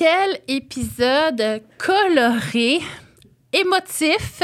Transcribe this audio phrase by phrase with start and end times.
[0.00, 2.80] Quel épisode coloré,
[3.52, 4.42] émotif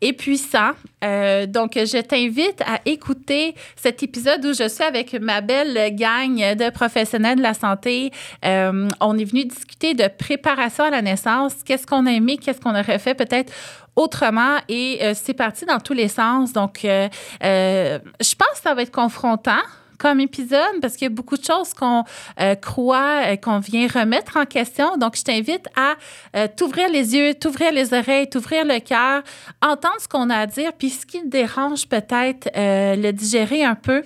[0.00, 0.70] et puissant.
[1.02, 6.36] Euh, donc, je t'invite à écouter cet épisode où je suis avec ma belle gang
[6.36, 8.12] de professionnels de la santé.
[8.44, 11.54] Euh, on est venu discuter de préparation à la naissance.
[11.64, 12.36] Qu'est-ce qu'on a aimé?
[12.36, 13.52] Qu'est-ce qu'on aurait fait peut-être
[13.96, 14.58] autrement?
[14.68, 16.52] Et euh, c'est parti dans tous les sens.
[16.52, 19.62] Donc, je pense que ça va être confrontant
[20.04, 22.04] comme épisode parce qu'il y a beaucoup de choses qu'on
[22.38, 24.98] euh, croit, euh, qu'on vient remettre en question.
[24.98, 25.94] Donc, je t'invite à
[26.36, 29.22] euh, t'ouvrir les yeux, t'ouvrir les oreilles, t'ouvrir le cœur,
[29.62, 33.74] entendre ce qu'on a à dire, puis ce qui te dérange peut-être, le digérer un
[33.74, 34.02] peu,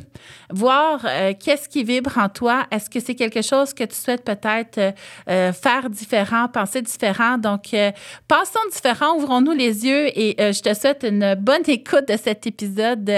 [0.51, 1.05] voir
[1.41, 2.67] qu'est-ce qui vibre en toi.
[2.71, 4.95] Est-ce que c'est quelque chose que tu souhaites peut-être
[5.27, 7.39] faire différent, penser différent?
[7.39, 7.75] Donc,
[8.29, 13.11] passons différent, ouvrons-nous les yeux et je te souhaite une bonne écoute de cet épisode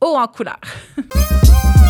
[0.00, 0.60] haut en couleur.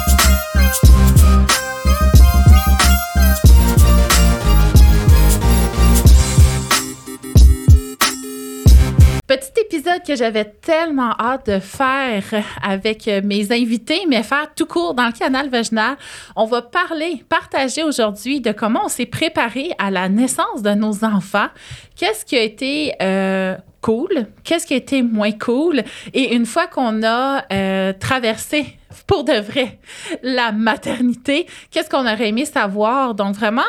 [9.27, 12.23] Petit épisode que j'avais tellement hâte de faire
[12.63, 15.97] avec mes invités, mais faire tout court dans le canal vaginal.
[16.37, 21.05] On va parler, partager aujourd'hui de comment on s'est préparé à la naissance de nos
[21.05, 21.49] enfants.
[21.97, 25.83] Qu'est-ce qui a été euh, cool, qu'est-ce qui a été moins cool?
[26.15, 29.79] Et une fois qu'on a euh, traversé pour de vrai
[30.23, 33.15] la maternité, qu'est-ce qu'on aurait aimé savoir?
[33.15, 33.63] Donc vraiment,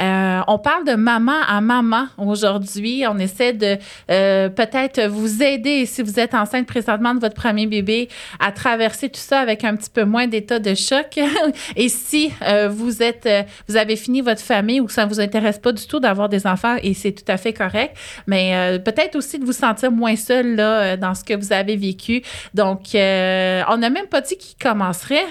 [0.00, 3.04] euh, on parle de maman à maman aujourd'hui.
[3.08, 3.76] On essaie de
[4.10, 8.08] euh, peut-être vous aider si vous êtes enceinte présentement de votre premier bébé
[8.40, 11.18] à traverser tout ça avec un petit peu moins d'état de choc.
[11.76, 12.32] Et si
[12.70, 13.28] vous êtes,
[13.68, 16.28] vous avez fini votre famille ou que ça ne vous intéresse pas du tout d'avoir
[16.28, 20.16] des enfants, et c'est tout à fait correct, mais peut-être aussi de vous sentir moins
[20.16, 22.22] seul là, euh, dans ce que vous avez vécu.
[22.52, 25.26] Donc, euh, on n'a même pas dit qui commencerait.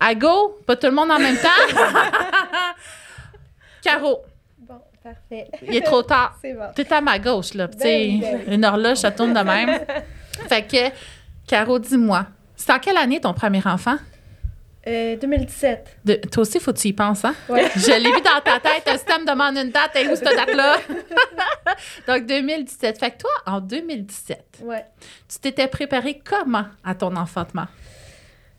[0.00, 1.78] À go, pas tout le monde en même temps.
[3.82, 4.22] Caro.
[4.58, 5.48] Bon, parfait.
[5.62, 6.36] Il est trop tard.
[6.42, 6.66] C'est bon.
[6.74, 7.68] T'es à ma gauche, là.
[7.68, 9.80] Ben ben Une horloge, ça tourne de même.
[10.48, 10.94] fait que,
[11.46, 12.26] Caro, dis-moi,
[12.56, 13.96] c'est en quelle année ton premier enfant?
[15.20, 15.98] 2017.
[16.08, 17.34] Euh, toi aussi, faut que tu y penses, hein?
[17.48, 17.68] Ouais.
[17.76, 18.86] Je l'ai vu dans ta tête.
[18.86, 19.96] Un système demande une date.
[19.96, 20.76] Et où cette date-là?
[22.06, 22.98] Donc, 2017.
[22.98, 24.84] Fait que toi, en 2017, ouais.
[25.28, 27.66] tu t'étais préparé comment à ton enfantement?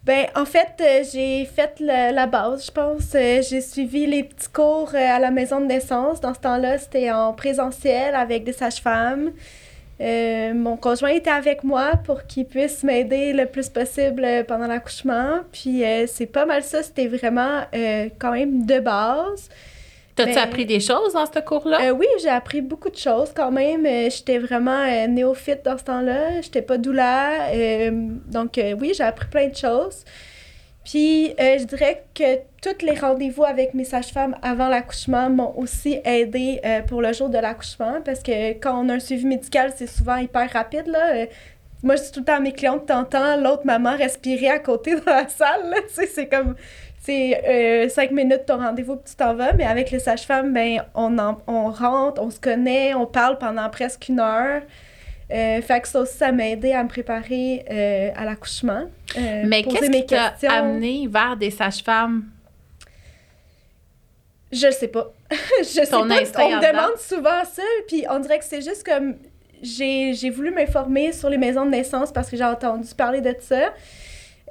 [0.03, 3.13] Ben, en fait, euh, j'ai fait la base, je pense.
[3.15, 6.21] Euh, j'ai suivi les petits cours à la maison de naissance.
[6.21, 9.31] Dans ce temps-là, c'était en présentiel avec des sages-femmes.
[10.01, 15.41] Euh, mon conjoint était avec moi pour qu'il puisse m'aider le plus possible pendant l'accouchement.
[15.51, 19.49] Puis euh, c'est pas mal ça, c'était vraiment euh, quand même de base.
[20.15, 21.93] T'as-tu appris des choses dans ce cours-là?
[21.93, 23.85] oui, j'ai appris beaucoup de choses quand même.
[23.85, 26.41] J'étais vraiment néophyte dans ce temps-là.
[26.41, 27.53] J'étais pas doula.
[28.27, 30.03] donc oui, j'ai appris plein de choses.
[30.89, 36.59] Puis je dirais que tous les rendez-vous avec mes sages-femmes avant l'accouchement m'ont aussi aidé
[36.65, 39.85] euh, pour le jour de l'accouchement parce que quand on a un suivi médical, c'est
[39.85, 40.87] souvent hyper rapide.
[40.87, 41.13] Là.
[41.13, 41.25] Euh,
[41.83, 44.95] moi, je dis tout le temps à mes clientes, t'entends l'autre maman respirer à côté
[44.95, 45.75] dans la salle.
[45.89, 46.55] C'est comme,
[46.99, 49.53] c'est euh, cinq minutes ton rendez-vous puis tu t'en vas.
[49.53, 54.09] Mais avec les sages-femmes, ben, on, on rentre, on se connaît, on parle pendant presque
[54.09, 54.63] une heure.
[55.31, 57.63] Euh, fait que ça aussi, ça m'a aidé à me préparer
[58.15, 58.89] à l'accouchement.
[59.15, 62.25] Mais qu'est-ce qui t'a amené vers des sages-femmes?
[64.51, 65.11] Je sais pas.
[65.59, 65.99] je sais pas.
[65.99, 69.15] On me demande souvent ça, puis on dirait que c'est juste comme
[69.61, 73.73] j'ai voulu m'informer sur les maisons de naissance parce que j'ai entendu parler de ça.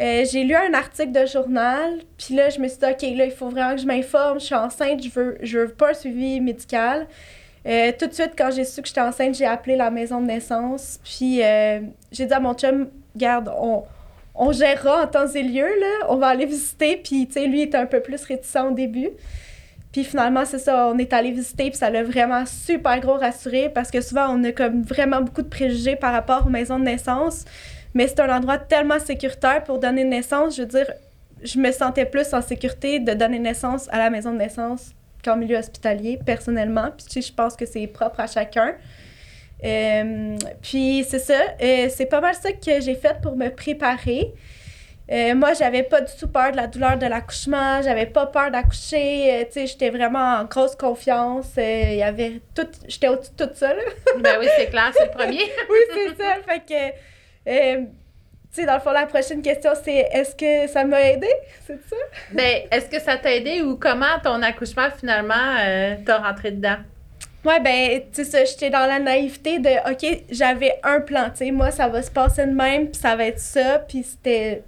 [0.01, 3.25] Euh, j'ai lu un article de journal, puis là, je me suis dit, OK, là,
[3.25, 4.39] il faut vraiment que je m'informe.
[4.39, 7.09] Je suis enceinte, je veux, je veux pas un suivi médical.
[7.69, 10.27] Euh, tout de suite, quand j'ai su que j'étais enceinte, j'ai appelé la maison de
[10.27, 10.99] naissance.
[11.05, 11.81] Puis euh,
[12.11, 13.85] j'ai dit à mon chum, garde, on,
[14.35, 16.07] on gérera en temps et lieu, là.
[16.09, 16.97] On va aller visiter.
[16.97, 19.11] Puis, tu sais, lui, était un peu plus réticent au début.
[19.93, 23.71] Puis finalement, c'est ça, on est allé visiter, puis ça l'a vraiment super gros rassuré
[23.71, 26.85] parce que souvent, on a comme vraiment beaucoup de préjugés par rapport aux maisons de
[26.85, 27.45] naissance.
[27.95, 30.57] Mais c'est un endroit tellement sécuritaire pour donner naissance.
[30.57, 30.91] Je veux dire,
[31.43, 34.93] je me sentais plus en sécurité de donner naissance à la maison de naissance
[35.25, 36.91] qu'en milieu hospitalier, personnellement.
[36.97, 38.75] Puis tu sais, je pense que c'est propre à chacun.
[39.65, 44.33] Euh, puis c'est ça, euh, c'est pas mal ça que j'ai fait pour me préparer.
[45.11, 48.51] Euh, moi, j'avais pas du tout peur de la douleur de l'accouchement, j'avais pas peur
[48.51, 51.47] d'accoucher, euh, tu sais, j'étais vraiment en grosse confiance.
[51.57, 53.83] Euh, il y avait tout, j'étais au-dessus de tout ça, là.
[54.21, 55.45] ben oui, c'est clair, c'est le premier.
[55.71, 56.37] oui, c'est ça.
[56.47, 57.89] Fait que,
[58.53, 61.29] tu sais, dans le fond, la prochaine question, c'est est-ce que ça m'a aidé?
[61.67, 61.97] C'est ça?
[62.33, 65.57] ben, est-ce que ça t'a aidé ou comment ton accouchement, finalement,
[66.05, 66.79] t'a rentré dedans?
[67.45, 71.51] Ouais, ben, tu sais, j'étais dans la naïveté de, OK, j'avais un plan, tu sais,
[71.51, 74.63] moi, ça va se passer de même, puis ça va être ça, puis c'était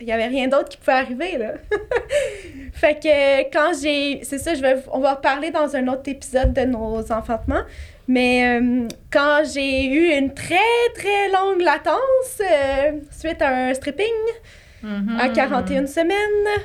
[0.00, 1.54] il n'y avait rien d'autre qui pouvait arriver, là.
[2.72, 4.20] fait que quand j'ai...
[4.22, 7.62] C'est ça, je vais, on va parler dans un autre épisode de nos enfantements.
[8.08, 10.56] Mais euh, quand j'ai eu une très,
[10.94, 14.06] très longue latence euh, suite à un stripping
[15.18, 15.86] à 41 mm-hmm.
[15.86, 16.64] semaines,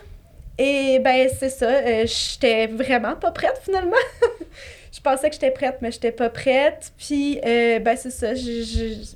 [0.58, 3.98] et ben c'est ça, euh, j'étais vraiment pas prête finalement.
[4.92, 6.94] je pensais que j'étais prête, mais j'étais pas prête.
[6.98, 9.16] Puis, ben c'est ça, je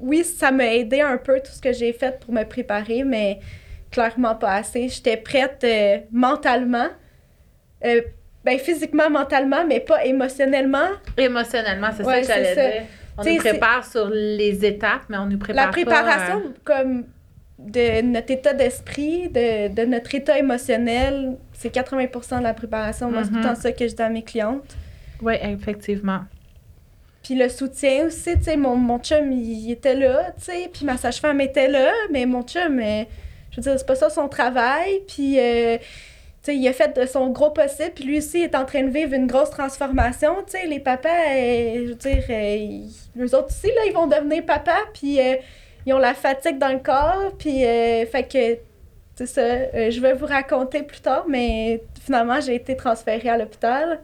[0.00, 3.40] oui, ça m'a aidé un peu tout ce que j'ai fait pour me préparer, mais
[3.90, 4.88] clairement pas assez.
[4.88, 6.88] J'étais prête euh, mentalement.
[8.44, 10.88] Ben, physiquement, mentalement, mais pas émotionnellement.
[11.16, 12.82] Émotionnellement, c'est ça que j'allais dire.
[13.16, 17.04] On nous prépare sur les étapes, mais on nous prépare La préparation, euh, comme
[17.58, 23.10] de notre état d'esprit, de, de, notre état émotionnel, c'est 80% de la préparation.
[23.10, 23.56] Moi, c'est tout le temps mm-hmm.
[23.56, 24.76] ça que je dis à mes clientes.
[25.22, 26.20] Oui, effectivement.
[27.22, 30.84] Puis le soutien aussi, tu sais, mon, mon chum, il, était là, tu sais, puis
[30.84, 33.04] ma sage-femme était là, mais mon chum, euh,
[33.50, 35.78] je veux dire, c'est pas ça son travail, puis, euh,
[36.48, 39.14] il a fait de son gros possible, puis lui aussi est en train de vivre
[39.14, 40.36] une grosse transformation,
[40.68, 42.24] les papas, euh, je veux dire,
[43.18, 45.18] eux autres aussi, là, ils vont devenir papas, puis
[45.86, 50.82] ils ont la fatigue dans le corps, puis, fait que, ça, je vais vous raconter
[50.82, 54.00] plus tard, mais finalement, j'ai été transférée à l'hôpital.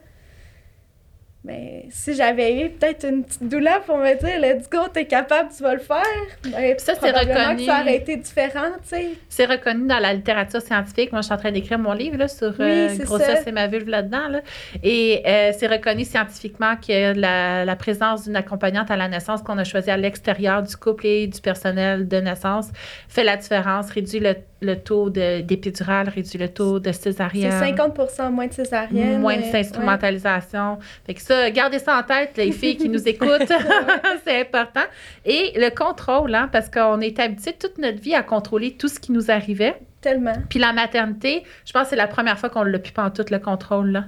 [1.43, 5.49] Mais si j'avais eu peut-être une petite douleur pour me dire, let's go, t'es capable,
[5.57, 6.03] tu vas le faire,
[6.45, 7.65] ben, ça, c'est reconnu.
[7.65, 9.09] ça aurait été différent, tu sais.
[9.31, 11.13] C'est reconnu dans la littérature scientifique.
[11.13, 13.89] Moi, je suis en train d'écrire mon livre là, sur euh, grossesse et ma vulve
[13.89, 14.29] là-dedans.
[14.29, 14.41] Là.
[14.83, 19.57] Et euh, c'est reconnu scientifiquement que la, la présence d'une accompagnante à la naissance qu'on
[19.57, 22.69] a choisie à l'extérieur du couple et du personnel de naissance
[23.09, 27.53] fait la différence, réduit le le taux d'épidural réduit le taux de césarienne.
[27.53, 29.21] C'est 50 moins de césarienne.
[29.21, 30.79] Moins de instrumentalisation.
[31.07, 33.53] Fait que ça, gardez ça en tête, les filles qui nous écoutent.
[34.25, 34.83] c'est important.
[35.25, 38.99] Et le contrôle, hein, parce qu'on est habitué toute notre vie à contrôler tout ce
[38.99, 39.81] qui nous arrivait.
[40.01, 40.35] Tellement.
[40.49, 43.25] Puis la maternité, je pense que c'est la première fois qu'on l'a pu en tout
[43.31, 43.91] le contrôle.
[43.91, 44.05] Là.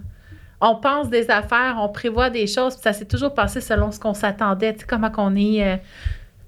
[0.61, 4.01] On pense des affaires, on prévoit des choses, puis ça s'est toujours passé selon ce
[4.01, 4.73] qu'on s'attendait.
[4.73, 5.63] Tu sais, comment qu'on est.
[5.63, 5.77] Euh,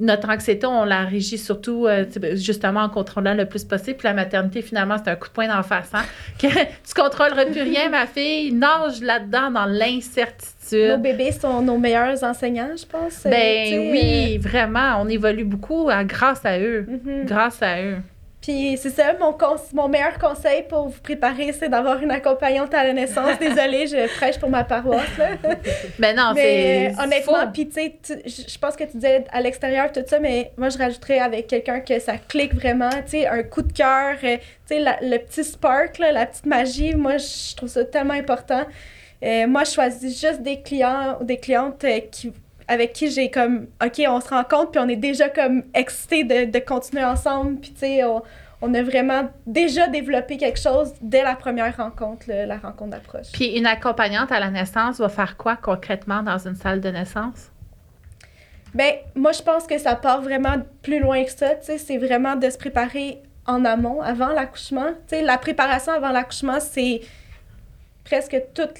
[0.00, 2.04] notre anxiété, on la régit surtout euh,
[2.34, 3.96] justement en contrôlant le plus possible.
[3.96, 5.90] Puis la maternité, finalement, c'est un coup de poing d'en face.
[5.94, 6.02] Hein?
[6.38, 8.52] Que tu contrôleras plus rien, ma fille.
[8.52, 10.90] Nage là-dedans dans l'incertitude.
[10.90, 13.22] Nos bébés sont nos meilleurs enseignants, je pense.
[13.24, 15.00] Ben oui, euh, vraiment.
[15.00, 16.86] On évolue beaucoup grâce à eux.
[16.88, 17.24] Mm-hmm.
[17.26, 17.98] Grâce à eux.
[18.44, 19.34] Puis c'est ça, mon,
[19.72, 23.38] mon meilleur conseil pour vous préparer, c'est d'avoir une accompagnante à la naissance.
[23.38, 25.16] Désolée, je prêche pour ma paroisse.
[25.16, 25.30] Là.
[25.98, 26.92] Ben non, c'est.
[27.02, 27.96] honnêtement, puis tu sais,
[28.26, 31.80] je pense que tu disais à l'extérieur tout ça, mais moi je rajouterais avec quelqu'un
[31.80, 34.36] que ça clique vraiment, tu sais, un coup de cœur, euh,
[34.68, 36.94] tu sais, le petit spark, là, la petite magie.
[36.94, 38.64] Moi, je trouve ça tellement important.
[39.22, 42.32] Euh, moi, je choisis juste des clients ou des clientes euh, qui
[42.68, 46.24] avec qui j'ai comme, OK, on se rend compte, puis on est déjà comme excités
[46.24, 48.22] de, de continuer ensemble, puis tu sais, on,
[48.62, 53.32] on, a vraiment déjà développé quelque chose dès la première rencontre, la rencontre d'approche.
[53.32, 57.50] Puis une accompagnante à la naissance va faire quoi concrètement dans une salle de naissance?
[58.74, 61.98] Ben, moi, je pense que ça part vraiment plus loin que ça, tu sais, c'est
[61.98, 64.88] vraiment de se préparer en amont, avant l'accouchement.
[65.06, 67.02] Tu sais, la préparation avant l'accouchement, c'est
[68.04, 68.72] presque toute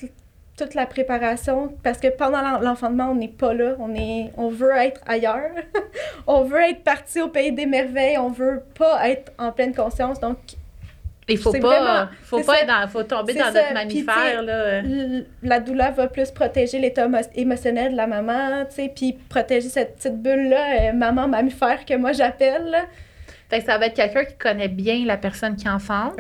[0.57, 4.73] toute la préparation parce que pendant l'enfantement, on n'est pas là, on est on veut
[4.77, 5.51] être ailleurs.
[6.27, 10.21] on veut être parti au pays des merveilles, on veut pas être en pleine conscience.
[10.21, 10.39] Donc
[11.29, 14.83] il faut pas faut pas être dans, faut tomber dans notre mammifère là.
[15.43, 19.97] La douleur va plus protéger l'état émotionnel de la maman, tu sais, puis protéger cette
[19.97, 22.77] petite bulle là, euh, maman mammifère que moi j'appelle.
[23.55, 26.19] Fait que ça va être quelqu'un qui connaît bien la personne qui enfante,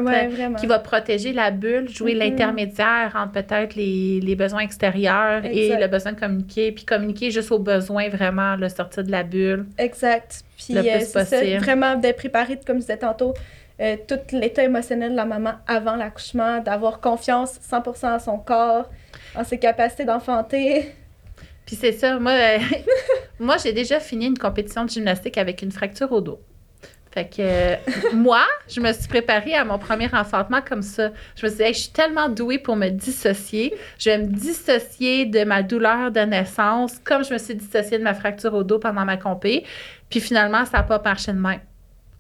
[0.61, 2.19] qui va protéger la bulle, jouer mm-hmm.
[2.19, 7.51] l'intermédiaire entre peut-être les, les, besoins extérieurs et le besoin de communiquer, puis communiquer juste
[7.51, 9.67] aux besoins vraiment, le sortir de la bulle.
[9.79, 10.45] Exact.
[10.57, 13.35] Puis euh, c'est ça, vraiment de préparer, comme je disais tantôt,
[13.81, 18.89] euh, tout l'état émotionnel de la maman avant l'accouchement, d'avoir confiance 100% en son corps,
[19.35, 20.95] en ses capacités d'enfanter.
[21.67, 22.59] Puis c'est ça, moi, euh,
[23.41, 26.39] moi j'ai déjà fini une compétition de gymnastique avec une fracture au dos.
[27.15, 31.11] Fait que moi, je me suis préparée à mon premier enfantement comme ça.
[31.37, 33.73] Je me suis dit, je suis tellement douée pour me dissocier.
[34.01, 38.03] Je vais me dissocier de ma douleur de naissance, comme je me suis dissociée de
[38.03, 39.65] ma fracture au dos pendant ma compé.
[40.11, 41.61] Puis finalement, ça n'a pas marché de même.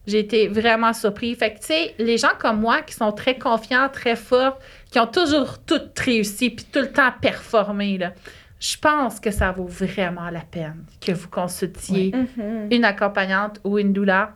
[0.06, 1.34] J'ai été vraiment surpris.
[1.34, 4.60] Fait que, tu sais, les gens comme moi qui sont très confiants, très forts,
[4.92, 8.12] qui ont toujours tout réussi, puis tout le temps performé, là,
[8.60, 12.74] je pense que ça vaut vraiment la peine que vous consultiez mm-hmm.
[12.74, 14.28] une accompagnante ou une douleur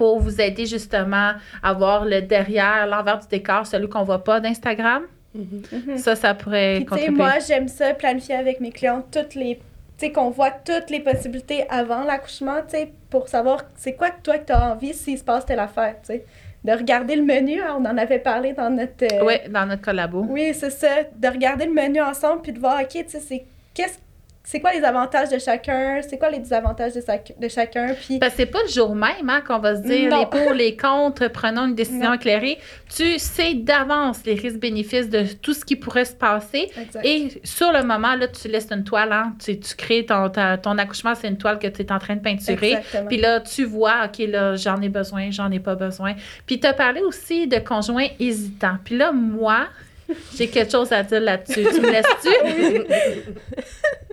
[0.00, 4.40] pour vous aider justement à voir le derrière, l'envers du décor, celui qu'on voit pas
[4.40, 5.02] d'Instagram.
[5.36, 5.98] Mm-hmm.
[5.98, 9.56] Ça, ça pourrait Puis, Moi, j'aime ça, planifier avec mes clients toutes les...
[9.56, 14.08] Tu sais, qu'on voit toutes les possibilités avant l'accouchement, tu sais, pour savoir c'est quoi
[14.08, 16.24] que toi que tu as envie s'il se passe telle affaire, tu sais.
[16.64, 17.60] de regarder le menu.
[17.60, 19.04] Hein, on en avait parlé dans notre...
[19.04, 20.24] Euh, oui, dans notre collabo.
[20.30, 21.02] Oui, c'est ça.
[21.14, 23.98] De regarder le menu ensemble puis de voir, OK, tu sais, c'est qu'est-ce
[24.42, 27.02] c'est quoi les avantages de chacun, c'est quoi les désavantages de,
[27.38, 27.94] de chacun?
[27.94, 28.18] Puis...
[28.18, 30.76] Parce que c'est pas le jour même hein, qu'on va se dire les pour, les
[30.76, 32.58] contre, prenons une décision éclairée.
[32.94, 36.70] Tu sais d'avance les risques-bénéfices de tout ce qui pourrait se passer.
[37.04, 40.78] Et sur le moment, là, tu laisses une toile, hein, tu, tu crées ton, ton
[40.78, 42.78] accouchement, c'est une toile que tu es en train de peinturer.
[43.08, 46.14] Puis là, tu vois, OK, là, j'en ai besoin, j'en ai pas besoin.
[46.46, 48.78] Puis tu as parlé aussi de conjoints hésitants.
[48.84, 49.66] Puis là, moi,
[50.36, 51.66] j'ai quelque chose à dire là-dessus.
[51.72, 52.30] Tu me laisses-tu?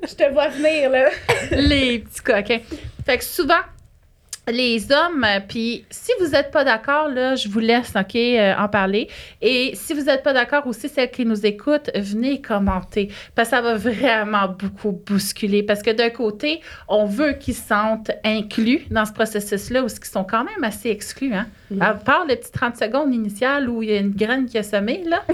[0.07, 1.09] Je te vois venir, là.
[1.51, 2.59] Les petits coquins.
[3.05, 3.61] Fait que souvent,
[4.49, 8.53] les hommes, euh, puis si vous n'êtes pas d'accord, là, je vous laisse, OK, euh,
[8.57, 9.09] en parler.
[9.41, 13.11] Et si vous n'êtes pas d'accord aussi, celles qui nous écoutent, venez commenter.
[13.35, 15.63] Parce que ça va vraiment beaucoup bousculer.
[15.63, 20.05] Parce que d'un côté, on veut qu'ils se sentent inclus dans ce processus-là, ou qu'ils
[20.05, 21.47] sont quand même assez exclus, hein?
[21.71, 21.81] Mm-hmm.
[21.81, 24.63] À part les petites 30 secondes initiales où il y a une graine qui a
[24.63, 25.23] semé, là.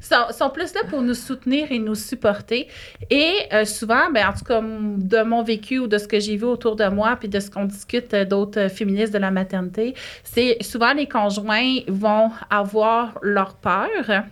[0.00, 2.68] sont, sont, plus là pour nous soutenir et nous supporter.
[3.10, 6.36] Et euh, souvent, ben, en tout cas, de mon vécu ou de ce que j'ai
[6.36, 9.30] vu autour de moi, puis de ce qu'on discute euh, d'autres euh, féministes de la
[9.30, 9.94] maternité,
[10.24, 14.24] c'est souvent les conjoints vont avoir leur peur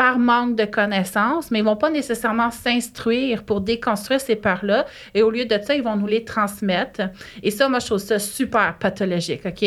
[0.00, 4.86] par manque de connaissances, mais ils vont pas nécessairement s'instruire pour déconstruire ces peurs-là.
[5.12, 7.02] Et au lieu de ça, ils vont nous les transmettre.
[7.42, 9.62] Et ça, moi, je trouve ça super pathologique, OK?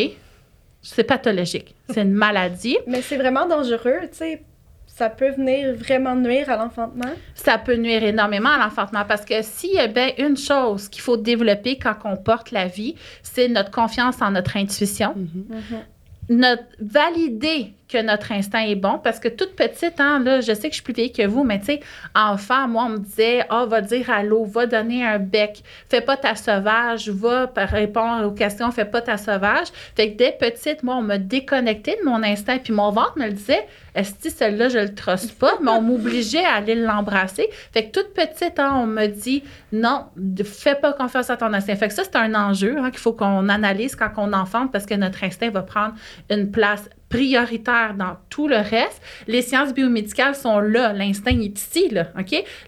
[0.81, 1.75] C'est pathologique.
[1.87, 2.79] C'est une maladie.
[2.87, 4.41] mais c'est vraiment dangereux, tu sais
[4.87, 7.13] ça peut venir vraiment nuire à l'enfantement?
[7.33, 11.01] Ça peut nuire énormément à l'enfantement parce que s'il y a bien une chose qu'il
[11.01, 15.15] faut développer quand on porte la vie, c'est notre confiance en notre intuition.
[15.17, 16.29] Mm-hmm.
[16.29, 20.69] Notre, valider que notre instinct est bon parce que toute petite, hein, là, je sais
[20.69, 21.79] que je suis plus vieille que vous, mais tu sais,
[22.15, 26.17] enfant, moi, on me disait, ah, va dire allô, va donner un bec, fais pas
[26.17, 29.67] ta sauvage, va répondre aux questions, fais pas ta sauvage.
[29.95, 33.25] Fait que dès petite, moi, on m'a déconnecté de mon instinct, puis mon ventre me
[33.25, 37.47] le disait, est-ce que celle-là, je le trosse pas, mais on m'obligeait à aller l'embrasser.
[37.73, 40.05] Fait que toute petite, hein, on me dit, non,
[40.43, 41.75] fais pas confiance à ton instinct.
[41.75, 44.87] Fait que ça, c'est un enjeu hein, qu'il faut qu'on analyse quand on enfante parce
[44.87, 45.93] que notre instinct va prendre
[46.31, 48.99] une place prioritaire dans tout le reste.
[49.27, 50.93] Les sciences biomédicales sont là.
[50.93, 52.07] L'instinct est ici, là?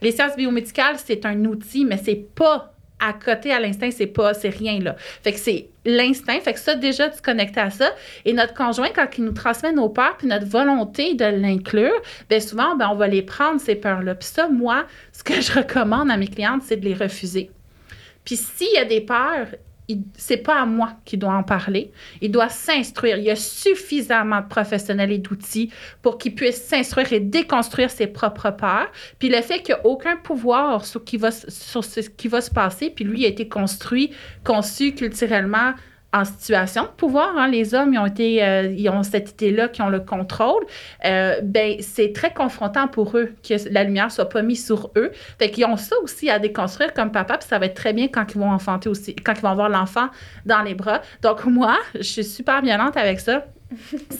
[0.03, 4.35] Les sciences biomédicales, c'est un outil, mais c'est pas à côté à l'instinct, c'est pas,
[4.35, 4.95] c'est rien, là.
[5.23, 6.39] Fait que c'est l'instinct.
[6.41, 7.89] Fait que ça, déjà, tu connectes à ça.
[8.23, 11.99] Et notre conjoint, quand il nous transmet nos peurs, puis notre volonté de l'inclure,
[12.29, 14.13] bien souvent, ben, on va les prendre, ces peurs-là.
[14.13, 17.49] Puis ça, moi, ce que je recommande à mes clientes, c'est de les refuser.
[18.23, 19.47] Puis s'il y a des peurs,
[20.17, 21.91] c'est pas à moi qui doit en parler.
[22.21, 23.17] Il doit s'instruire.
[23.17, 28.07] Il y a suffisamment de professionnels et d'outils pour qu'il puisse s'instruire et déconstruire ses
[28.07, 28.91] propres peurs.
[29.19, 32.41] Puis le fait qu'il n'y a aucun pouvoir sur, qui va, sur ce qui va
[32.41, 34.11] se passer, puis lui a été construit,
[34.43, 35.73] conçu culturellement
[36.15, 37.37] en situation de pouvoir.
[37.37, 40.65] Hein, les hommes, ils ont, été, euh, ils ont cette idée-là, qui ont le contrôle.
[41.03, 45.11] Euh, ben, c'est très confrontant pour eux que la lumière soit pas mise sur eux.
[45.37, 48.07] Fait qu'ils ont ça aussi à déconstruire comme papa, puis ça va être très bien
[48.07, 50.07] quand ils vont enfanter aussi, quand ils vont avoir l'enfant
[50.45, 51.01] dans les bras.
[51.21, 53.45] Donc, moi, je suis super violente avec ça.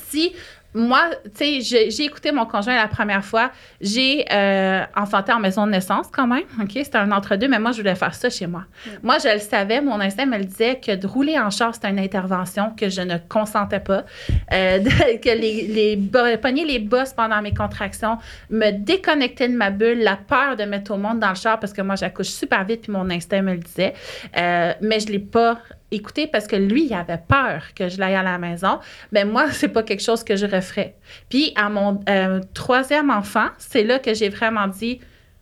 [0.09, 0.33] si
[0.75, 3.49] moi, tu sais, j'ai écouté mon conjoint la première fois.
[3.79, 6.43] J'ai euh, enfanté en maison de naissance quand même.
[6.61, 6.71] OK?
[6.73, 8.65] C'était un entre-deux, mais moi, je voulais faire ça chez moi.
[9.01, 11.89] Moi, je le savais, mon instinct me le disait que de rouler en char, c'était
[11.89, 14.03] une intervention que je ne consentais pas.
[14.51, 14.79] Euh,
[15.23, 18.17] que les, les pogner les bosses pendant mes contractions,
[18.49, 21.71] me déconnecter de ma bulle, la peur de mettre au monde dans le char parce
[21.71, 23.93] que moi, j'accouche super vite, puis mon instinct me le disait.
[24.37, 25.57] Euh, mais je ne l'ai pas
[25.95, 28.79] écouter parce que lui, il avait peur que je l'aille à la maison.
[29.11, 30.95] Mais moi, c'est pas quelque chose que je referais.
[31.29, 34.99] Puis à mon euh, troisième enfant, c'est là que j'ai vraiment dit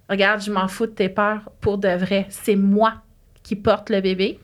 [0.09, 2.25] Regarde, je m'en fous de tes peurs pour de vrai.
[2.29, 2.95] C'est moi
[3.41, 4.39] qui porte le bébé.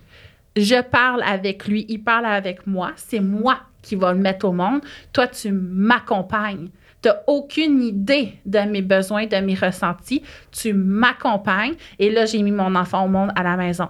[0.56, 2.92] Je parle avec lui, il parle avec moi.
[2.96, 4.82] C'est moi qui va le mettre au monde.
[5.14, 6.70] Toi, tu m'accompagnes.
[7.02, 10.24] Tu n'as aucune idée de mes besoins, de mes ressentis.
[10.52, 11.76] Tu m'accompagnes.
[11.98, 13.88] Et là, j'ai mis mon enfant au monde à la maison.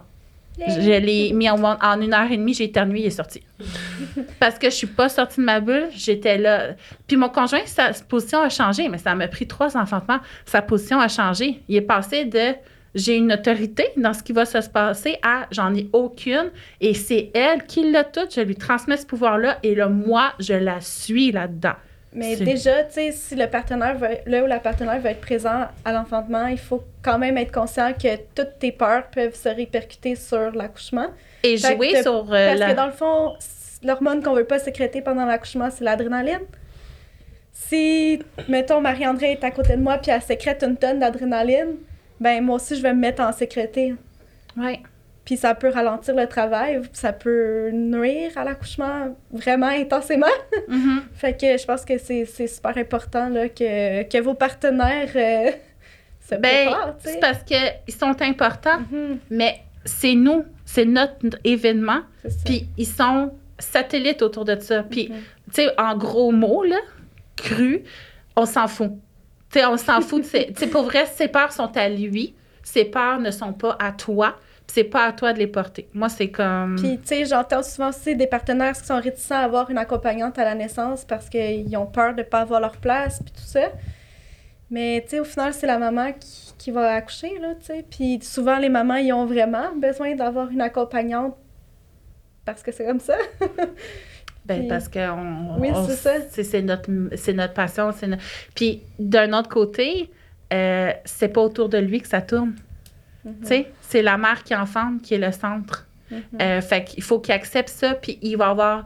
[0.68, 3.42] Je l'ai mis en, en, une heure et demie, j'ai éternué, il est sorti.
[4.40, 6.76] Parce que je suis pas sortie de ma bulle, j'étais là.
[7.08, 10.20] Puis mon conjoint, sa position a changé, mais ça m'a pris trois enfantements.
[10.46, 11.62] Sa position a changé.
[11.68, 12.54] Il est passé de
[12.96, 16.50] j'ai une autorité dans ce qui va se passer à j'en ai aucune
[16.82, 18.28] et c'est elle qui l'a tout.
[18.34, 21.76] Je lui transmets ce pouvoir-là et là, moi, je la suis là-dedans.
[22.12, 25.68] Mais déjà, tu sais, si le partenaire veut, là où la partenaire veut être présent
[25.86, 30.16] à l'enfantement, il faut quand même être conscient que toutes tes peurs peuvent se répercuter
[30.16, 31.08] sur l'accouchement.
[31.44, 32.34] Et jouer sur.
[32.34, 33.34] Euh, parce que dans le fond,
[33.84, 36.42] l'hormone qu'on veut pas sécréter pendant l'accouchement, c'est l'adrénaline.
[37.54, 41.76] Si, mettons, Marie-André est à côté de moi puis elle sécrète une tonne d'adrénaline,
[42.20, 43.94] ben moi aussi, je vais me mettre en sécréter.
[44.58, 44.80] Oui.
[45.30, 50.26] Puis ça peut ralentir le travail, ça peut nuire à l'accouchement vraiment intensément.
[50.68, 51.02] Mm-hmm.
[51.14, 55.52] fait que je pense que c'est super important là, que, que vos partenaires euh,
[56.28, 59.18] se ben, C'est parce qu'ils sont importants, mm-hmm.
[59.30, 62.02] mais c'est nous, c'est notre événement.
[62.44, 64.82] Puis ils sont satellites autour de ça.
[64.82, 65.54] Puis, mm-hmm.
[65.54, 66.80] tu sais, en gros mots, là,
[67.36, 67.84] cru,
[68.36, 68.94] on s'en fout.
[69.52, 70.24] Tu sais, on s'en fout.
[70.32, 72.34] Tu sais, pour vrai, ses peurs sont à lui.
[72.64, 74.36] Ses peurs ne sont pas à toi
[74.70, 75.88] c'est pas à toi de les porter.
[75.94, 76.76] Moi, c'est comme.
[76.76, 80.38] Puis, tu sais, j'entends souvent aussi des partenaires qui sont réticents à avoir une accompagnante
[80.38, 83.72] à la naissance parce qu'ils ont peur de pas avoir leur place, puis tout ça.
[84.70, 87.86] Mais, tu sais, au final, c'est la maman qui, qui, va accoucher, là, tu sais.
[87.90, 91.36] Puis, souvent, les mamans, ils ont vraiment besoin d'avoir une accompagnante
[92.46, 93.18] parce que c'est comme ça.
[94.46, 96.14] ben, parce que on, oui, c'est ça.
[96.30, 97.90] C'est notre, notre passion.
[98.54, 100.12] Puis, d'un autre côté,
[100.54, 102.54] euh, c'est pas autour de lui que ça tourne.
[103.24, 105.86] Tu sais, c'est la mère qui enfante qui est le centre.
[106.12, 106.42] Mm-hmm.
[106.42, 108.86] Euh, fait qu'il faut qu'il accepte ça, puis il va avoir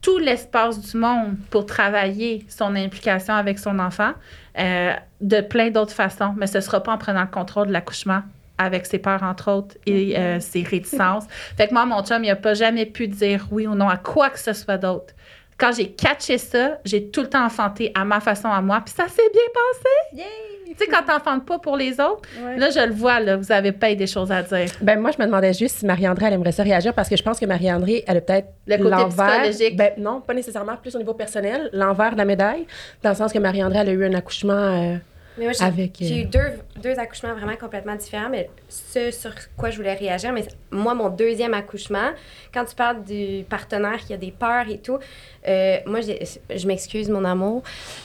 [0.00, 4.12] tout l'espace du monde pour travailler son implication avec son enfant
[4.58, 7.72] euh, de plein d'autres façons, mais ce ne sera pas en prenant le contrôle de
[7.72, 8.22] l'accouchement
[8.58, 10.40] avec ses peurs, entre autres, et euh, mm-hmm.
[10.40, 11.24] ses réticences.
[11.56, 13.96] fait que moi, mon chum, il n'a pas jamais pu dire oui ou non à
[13.96, 15.14] quoi que ce soit d'autre
[15.62, 18.92] quand j'ai catché ça, j'ai tout le temps enfanté à ma façon à moi, puis
[18.92, 20.24] ça s'est bien passé.
[20.78, 22.22] Tu sais, quand t'enfantes pas pour les autres,
[22.56, 24.66] là, je le vois, là, vous avez pas des choses à dire.
[24.80, 27.22] Ben moi, je me demandais juste si Marie-André, elle aimerait ça réagir parce que je
[27.22, 29.76] pense que Marie-André, elle a peut-être le côté psychologique.
[29.76, 32.66] Ben non, pas nécessairement, plus au niveau personnel, l'envers de la médaille,
[33.02, 34.52] dans le sens que Marie-André, elle a eu un accouchement...
[34.52, 34.96] Euh,
[35.38, 35.52] mais moi,
[35.98, 39.94] j'ai eu euh, deux, deux, accouchements vraiment complètement différents, mais ce sur quoi je voulais
[39.94, 42.10] réagir, mais moi, mon deuxième accouchement,
[42.52, 44.98] quand tu parles du partenaire qui a des peurs et tout,
[45.48, 47.62] euh, moi, je m'excuse, mon amour,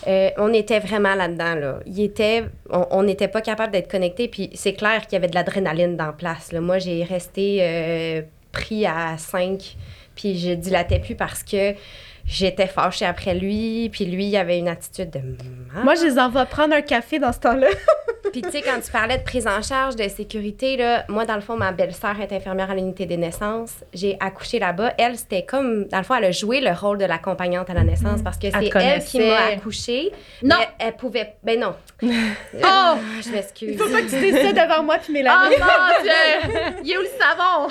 [0.08, 1.80] euh, on était vraiment là-dedans, là.
[1.86, 5.36] Il était, on n'était pas capable d'être connectés, puis c'est clair qu'il y avait de
[5.36, 6.62] l'adrénaline dans place, là.
[6.62, 9.76] Moi, j'ai resté pris à 5,
[10.16, 11.74] puis je dilatais plus parce que
[12.28, 15.20] j'étais fâchée après lui, puis lui, il avait une attitude de
[15.84, 17.68] Moi, je les envoie prendre un café dans ce temps-là.
[18.32, 21.36] puis tu sais, quand tu parlais de prise en charge, de sécurité, là, moi, dans
[21.36, 23.76] le fond, ma belle-sœur est infirmière à l'unité des naissances.
[23.94, 24.94] J'ai accouché là-bas.
[24.98, 27.84] Elle, c'était comme, dans le fond, elle a joué le rôle de l'accompagnante à la
[27.84, 30.12] naissance parce que c'est elle qui m'a accouchée.
[30.44, 30.58] Non.
[30.80, 31.36] Elle, pouvait.
[31.44, 31.76] Ben non.
[32.04, 32.08] oh!
[33.24, 33.72] Je m'excuse.
[33.72, 35.56] Il faut pas que tu décides devant moi puis Mélanie.
[35.58, 36.82] Oh mon Dieu!
[36.84, 37.68] Il est où le savon?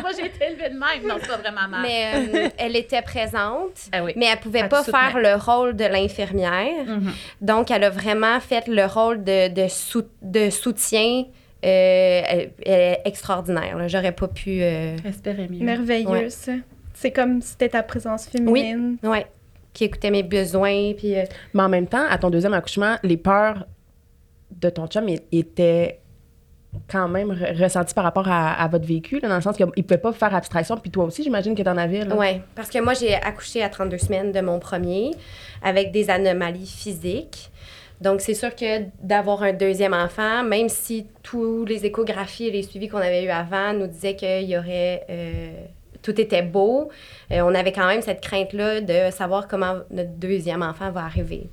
[0.00, 1.06] moi, j'ai été élevée de même.
[1.06, 1.82] Non, c'est pas vraiment mal.
[1.82, 3.57] Mais euh, elle était présente.
[3.92, 6.84] Ah mais elle pouvait pas faire le rôle de l'infirmière.
[6.86, 7.12] Mhm.
[7.40, 9.66] Donc, elle a vraiment fait le rôle de, de,
[10.22, 11.24] de soutien
[11.64, 12.44] euh,
[13.04, 13.88] extraordinaire.
[13.88, 14.62] J'aurais pas pu...
[14.62, 15.64] Euh, Espérer mieux.
[15.64, 16.28] Merveilleux,
[16.94, 18.96] C'est comme si c'était ta présence féminine.
[19.02, 19.26] Oui, ouais.
[19.72, 20.92] qui écoutait mes besoins.
[20.96, 23.66] Puis, euh, Mais en même temps, à ton deuxième accouchement, les peurs
[24.50, 26.00] de ton chum étaient
[26.90, 30.12] quand même ressenti par rapport à, votre vécu, dans le sens qu'il ne pouvait pas
[30.12, 30.76] faire abstraction.
[30.76, 32.04] Puis toi aussi, j'imagine que tu en avais.
[32.12, 35.12] Oui, parce que moi, j'ai accouché à 32 semaines de mon premier
[35.62, 37.50] avec des anomalies physiques.
[38.00, 42.62] Donc, c'est sûr que d'avoir un deuxième enfant, même si tous les échographies et les
[42.62, 45.04] suivis qu'on avait eu avant nous disaient qu'il y aurait.
[45.10, 45.50] Euh,
[46.00, 46.90] tout était beau,
[47.32, 51.50] euh, on avait quand même cette crainte-là de savoir comment notre deuxième enfant va arriver.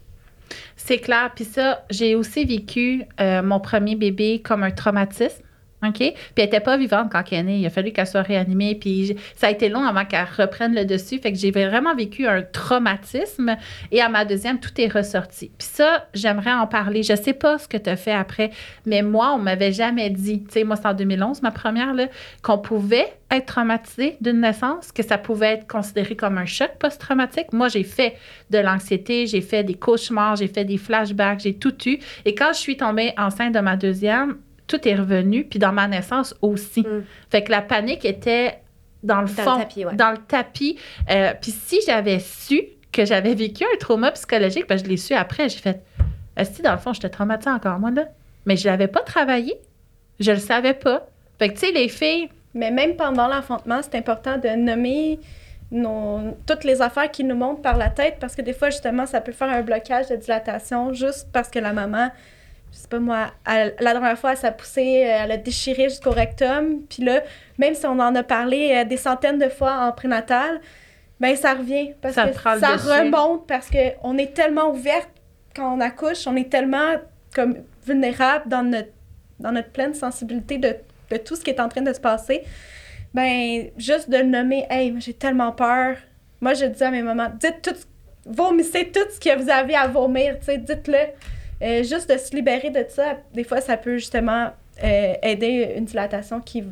[0.75, 1.31] C'est clair.
[1.35, 5.43] Puis ça, j'ai aussi vécu euh, mon premier bébé comme un traumatisme.
[5.83, 5.97] OK?
[5.97, 7.59] Puis elle n'était pas vivante quand elle est née.
[7.59, 8.75] Il a fallu qu'elle soit réanimée.
[8.75, 11.19] Puis ça a été long avant qu'elle reprenne le dessus.
[11.19, 13.55] Fait que j'ai vraiment vécu un traumatisme.
[13.91, 15.51] Et à ma deuxième, tout est ressorti.
[15.57, 17.03] Puis ça, j'aimerais en parler.
[17.03, 18.51] Je sais pas ce que tu as fait après,
[18.85, 21.93] mais moi, on m'avait jamais dit, tu sais, moi, c'est en 2011, ma première,
[22.41, 27.53] qu'on pouvait être traumatisé d'une naissance, que ça pouvait être considéré comme un choc post-traumatique.
[27.53, 28.15] Moi, j'ai fait
[28.49, 31.99] de l'anxiété, j'ai fait des cauchemars, j'ai fait des flashbacks, j'ai tout eu.
[32.25, 35.87] Et quand je suis tombée enceinte de ma deuxième, tout est revenu, puis dans ma
[35.87, 36.81] naissance aussi.
[36.81, 37.03] Mm.
[37.29, 38.59] Fait que la panique était
[39.03, 39.59] dans le fond,
[39.93, 40.77] dans le tapis.
[41.09, 45.13] Euh, puis si j'avais su que j'avais vécu un trauma psychologique, ben je l'ai su
[45.13, 45.81] après, j'ai fait,
[46.43, 48.05] si dans le fond, j'étais traumatisée encore, moi, là.
[48.45, 49.55] Mais je l'avais pas travaillé.
[50.19, 51.07] Je le savais pas.
[51.39, 52.29] Fait que, tu sais, les filles...
[52.53, 55.19] Mais même pendant l'enfantement, c'est important de nommer
[55.71, 59.05] nos, toutes les affaires qui nous montent par la tête parce que des fois, justement,
[59.05, 62.11] ça peut faire un blocage de dilatation juste parce que la maman
[62.75, 66.11] je sais pas moi, la dernière fois, elle s'est poussée, euh, elle a déchiré jusqu'au
[66.11, 66.81] rectum.
[66.89, 67.21] Puis là,
[67.57, 70.59] même si on en a parlé euh, des centaines de fois en prénatal,
[71.21, 71.93] ben ça revient.
[72.01, 75.07] Parce ça que ça remonte parce qu'on est tellement ouverte
[75.55, 76.95] quand on accouche, on est tellement
[77.33, 78.91] comme vulnérable dans notre,
[79.39, 80.75] dans notre pleine sensibilité de,
[81.11, 82.43] de tout ce qui est en train de se passer.
[83.13, 85.95] Ben, juste de nommer, hey, j'ai tellement peur.
[86.41, 87.75] Moi, je dis à mes mamans, dites tout,
[88.25, 90.97] vomissez tout ce que vous avez à vomir, tu sais, dites-le.
[91.61, 94.51] Euh, juste de se libérer de ça, des fois, ça peut justement
[94.83, 96.63] euh, aider une dilatation qui,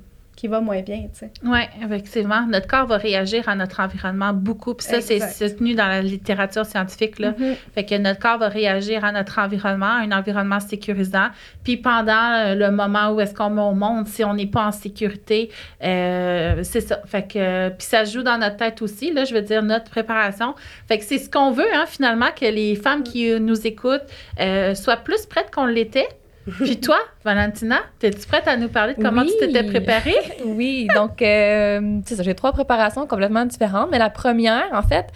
[0.43, 1.31] qui va moins bien, tu sais.
[1.45, 2.45] Oui, effectivement.
[2.45, 4.73] Notre corps va réagir à notre environnement beaucoup.
[4.73, 7.17] Puis ça, c'est soutenu dans la littérature scientifique.
[7.17, 7.31] Là.
[7.31, 7.55] Mm-hmm.
[7.73, 11.29] Fait que notre corps va réagir à notre environnement, un environnement sécurisant.
[11.63, 15.49] Puis pendant euh, le moment où est-ce qu'on monte, si on n'est pas en sécurité,
[15.81, 16.99] euh, c'est ça.
[17.05, 20.55] Fait que, puis ça joue dans notre tête aussi, là, je veux dire, notre préparation.
[20.89, 24.03] Fait que c'est ce qu'on veut, hein, finalement, que les femmes qui nous écoutent
[24.41, 26.09] euh, soient plus prêtes qu'on l'était.
[26.59, 30.15] Puis toi, Valentina, es-tu prête à nous parler de comment tu t'étais préparée?
[30.45, 33.89] oui, donc, euh, ça, j'ai trois préparations complètement différentes.
[33.91, 35.07] Mais la première, en fait,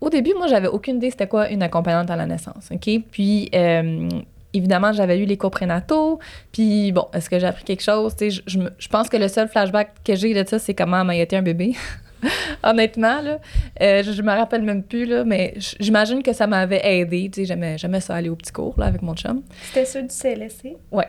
[0.00, 2.90] au début, moi, j'avais aucune idée c'était quoi une accompagnante à la naissance, OK?
[3.12, 4.08] Puis, euh,
[4.52, 6.18] évidemment, j'avais eu les cours prénataux.
[6.50, 8.14] Puis, bon, est-ce que j'ai appris quelque chose?
[8.20, 11.16] Je, je, je, pense que le seul flashback que j'ai de ça, c'est comment m'a
[11.16, 11.74] été un bébé.
[12.62, 13.38] Honnêtement, là,
[13.80, 17.30] euh, je, me rappelle même plus, là, mais j'imagine que ça m'avait aidé.
[17.36, 19.42] J'aimais, j'aimais ça aller au petit cours là, avec mon chum.
[19.68, 20.76] C'était ceux du CLSC?
[20.90, 21.08] Ouais.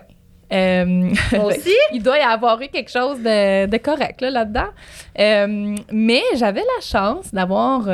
[0.52, 1.10] Euh,
[1.46, 1.74] aussi?
[1.94, 4.68] il doit y avoir eu quelque chose de, de correct là, là-dedans.
[5.20, 7.88] Euh, mais j'avais la chance d'avoir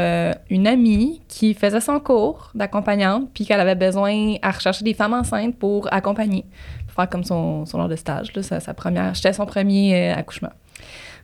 [0.49, 5.13] une amie qui faisait son cours d'accompagnante, puis qu'elle avait besoin à rechercher des femmes
[5.13, 6.45] enceintes pour accompagner,
[6.87, 8.33] pour faire comme son, son de stage.
[8.33, 10.51] Là, sa, sa première, j'étais son premier accouchement.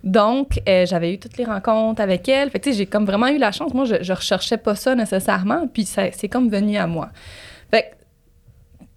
[0.06, 2.52] Donc, euh, j'avais eu toutes les rencontres avec elle.
[2.52, 3.74] Fait que, j'ai comme vraiment eu la chance.
[3.74, 7.10] Moi, je, je recherchais pas ça nécessairement, puis c'est comme venu à moi.
[7.72, 7.96] Fait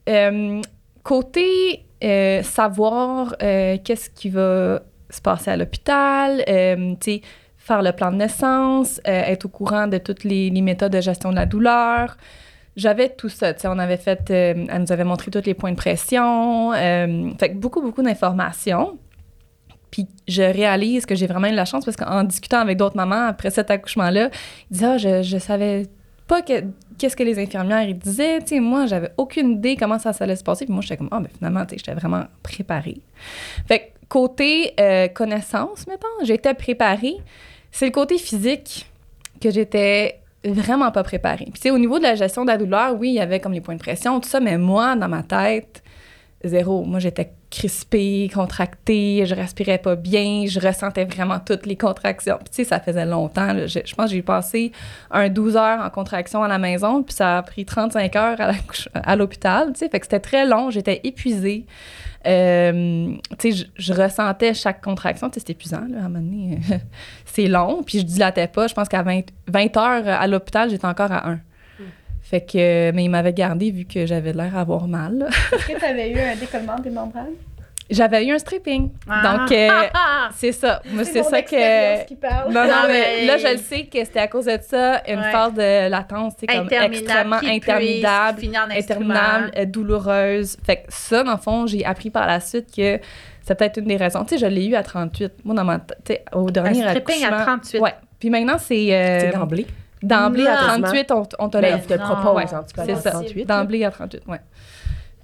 [0.06, 0.60] que, euh,
[1.02, 6.44] côté euh, savoir qu'est-ce qui va se passer à l'hôpital,
[7.00, 7.22] tu sais,
[7.56, 11.30] faire le plan de naissance, être au courant de toutes les, les, méthodes de gestion
[11.30, 12.18] de la douleur.
[12.76, 15.72] J'avais tout ça, tu sais, on avait fait, elle nous avait montré tous les points
[15.72, 18.98] de pression, fait que beaucoup, beaucoup d'informations.
[19.90, 23.26] Puis je réalise que j'ai vraiment eu la chance parce qu'en discutant avec d'autres mamans
[23.28, 24.30] après cet accouchement-là,
[24.70, 25.86] ils disaient Ah, je, savais
[26.26, 28.40] pas qu'est-ce que les infirmières disaient.
[28.42, 30.64] Tu moi, j'avais aucune idée comment ça, allait se passer.
[30.66, 33.00] Puis moi, j'étais comme Ah, ben finalement, j'étais vraiment préparée.
[33.66, 37.16] Fait que côté euh, connaissance, mettons, j'étais préparée.
[37.70, 38.86] C'est le côté physique
[39.40, 41.48] que j'étais vraiment pas préparée.
[41.52, 43.60] Puis, au niveau de la gestion de la douleur, oui, il y avait comme les
[43.60, 45.82] points de pression, tout ça, mais moi, dans ma tête,
[46.44, 46.84] zéro.
[46.84, 52.36] Moi, j'étais crispée, contractée, je respirais pas bien, je ressentais vraiment toutes les contractions.
[52.38, 53.66] Puis, tu sais, ça faisait longtemps.
[53.66, 54.72] Je, pense que j'ai passé
[55.10, 58.38] un 12 heures en contraction à la maison, puis ça a pris 35 heures
[58.94, 59.90] à l'hôpital, tu sais.
[59.92, 61.66] C'était très long, j'étais épuisée.
[62.26, 65.30] Euh, tu sais, je, ressentais chaque contraction.
[65.30, 66.58] Tu sais, c'était épuisant, là, à un moment donné.
[67.24, 68.66] c'est long, puis je dilatais pas.
[68.66, 71.40] Je pense qu'à 20, 20 heures à l'hôpital, j'étais encore à 1.
[72.28, 75.30] Fait que, mais il m'avait gardé vu que j'avais l'air d'avoir mal.
[75.52, 77.32] Est-ce que tu avais eu un décollement des membranes?
[77.88, 78.90] J'avais eu un stripping.
[79.08, 79.38] Ah.
[79.38, 79.68] Donc, euh,
[80.36, 80.82] c'est ça.
[81.04, 82.04] c'est ça que.
[82.04, 82.52] Qui parle.
[82.52, 85.54] Non, non, mais là, je le sais que c'était à cause de ça, une phase
[85.54, 88.42] de latence, c'est comme extrêmement interminable,
[88.76, 90.58] interminable, euh, douloureuse.
[90.66, 93.00] Fait que ça, dans le fond, j'ai appris par la suite que
[93.40, 94.22] c'est peut-être une des raisons.
[94.24, 95.32] Tu sais, je l'ai eu à 38.
[95.46, 95.80] Moi, dans ma,
[96.34, 97.80] au dernier un stripping à 38.
[97.80, 97.94] Ouais.
[98.20, 98.94] Puis maintenant, c'est.
[98.94, 99.66] Euh, c'est d'emblée.
[100.02, 101.78] D'emblée à 38, on, on te l'a.
[101.78, 103.20] te propose C'est ça.
[103.46, 104.36] D'emblée à 38, oui.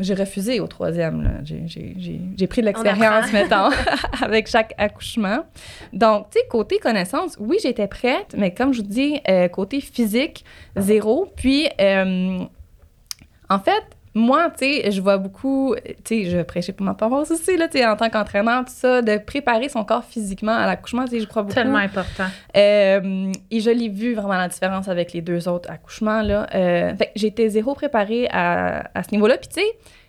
[0.01, 1.43] J'ai refusé au troisième.
[1.45, 3.71] J'ai pris de l'expérience, mettons,
[4.23, 5.45] avec chaque accouchement.
[5.93, 9.81] Donc, tu sais, côté connaissance, oui, j'étais prête, mais comme je vous dis, euh, côté
[9.81, 10.45] physique,
[10.77, 11.33] zéro.
[11.37, 12.41] Puis, euh,
[13.49, 15.75] en fait, moi, tu sais, je vois beaucoup,
[16.05, 18.73] tu sais, je prêchais pour ma paroisse aussi, là, tu sais, en tant qu'entraîneur, tout
[18.73, 21.55] ça, de préparer son corps physiquement à l'accouchement, tu sais, je crois beaucoup.
[21.55, 22.27] Tellement important.
[22.57, 26.47] Euh, et je l'ai vu vraiment la différence avec les deux autres accouchements, là.
[26.55, 29.37] Euh, fait j'étais zéro préparée à, à ce niveau-là.
[29.37, 29.67] Puis, tu sais,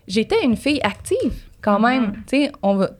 [0.07, 2.11] j'étais une fille active quand même.
[2.11, 2.25] Mm-hmm.
[2.27, 2.91] Tu sais, on va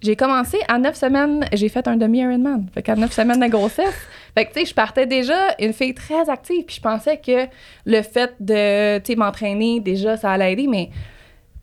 [0.00, 2.66] j'ai commencé à neuf semaines, j'ai fait un demi-Ironman.
[2.72, 3.94] Fait qu'à neuf semaines de grossesse.
[4.38, 6.64] Fait que, tu sais, je partais déjà une fille très active.
[6.64, 7.48] Puis je pensais que
[7.84, 10.90] le fait de, tu sais, m'entraîner, déjà, ça allait aider, mais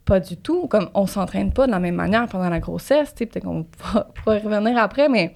[0.04, 0.68] pas du tout.
[0.68, 3.64] Comme on s'entraîne pas de la même manière pendant la grossesse, tu sais, peut-être qu'on
[3.64, 5.36] pourra revenir après, mais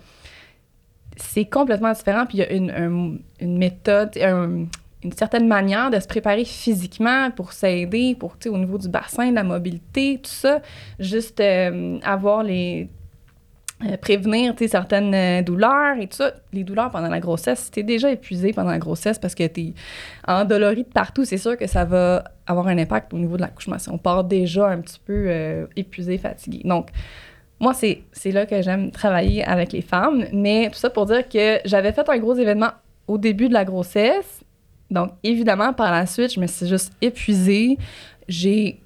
[1.15, 2.25] c'est complètement différent.
[2.25, 7.53] Puis il y a une, une méthode, une certaine manière de se préparer physiquement pour
[7.53, 10.61] s'aider, pour, au niveau du bassin, de la mobilité, tout ça.
[10.99, 12.89] Juste euh, avoir les...
[13.85, 16.33] Euh, prévenir, certaines euh, douleurs et tout ça.
[16.51, 19.73] Les douleurs pendant la grossesse, si t'es déjà épuisé pendant la grossesse parce que t'es
[20.27, 23.79] endolori de partout, c'est sûr que ça va avoir un impact au niveau de l'accouchement.
[23.79, 26.61] Si on part déjà un petit peu épuisé, fatigué.
[26.65, 26.89] Donc,
[27.61, 30.25] moi, c'est là que j'aime travailler avec les femmes.
[30.33, 32.71] Mais tout ça pour dire que j'avais fait un gros événement
[33.07, 34.43] au début de la grossesse
[34.89, 37.77] donc, évidemment, par la suite, je me suis juste épuisée.
[38.27, 38.81] J'ai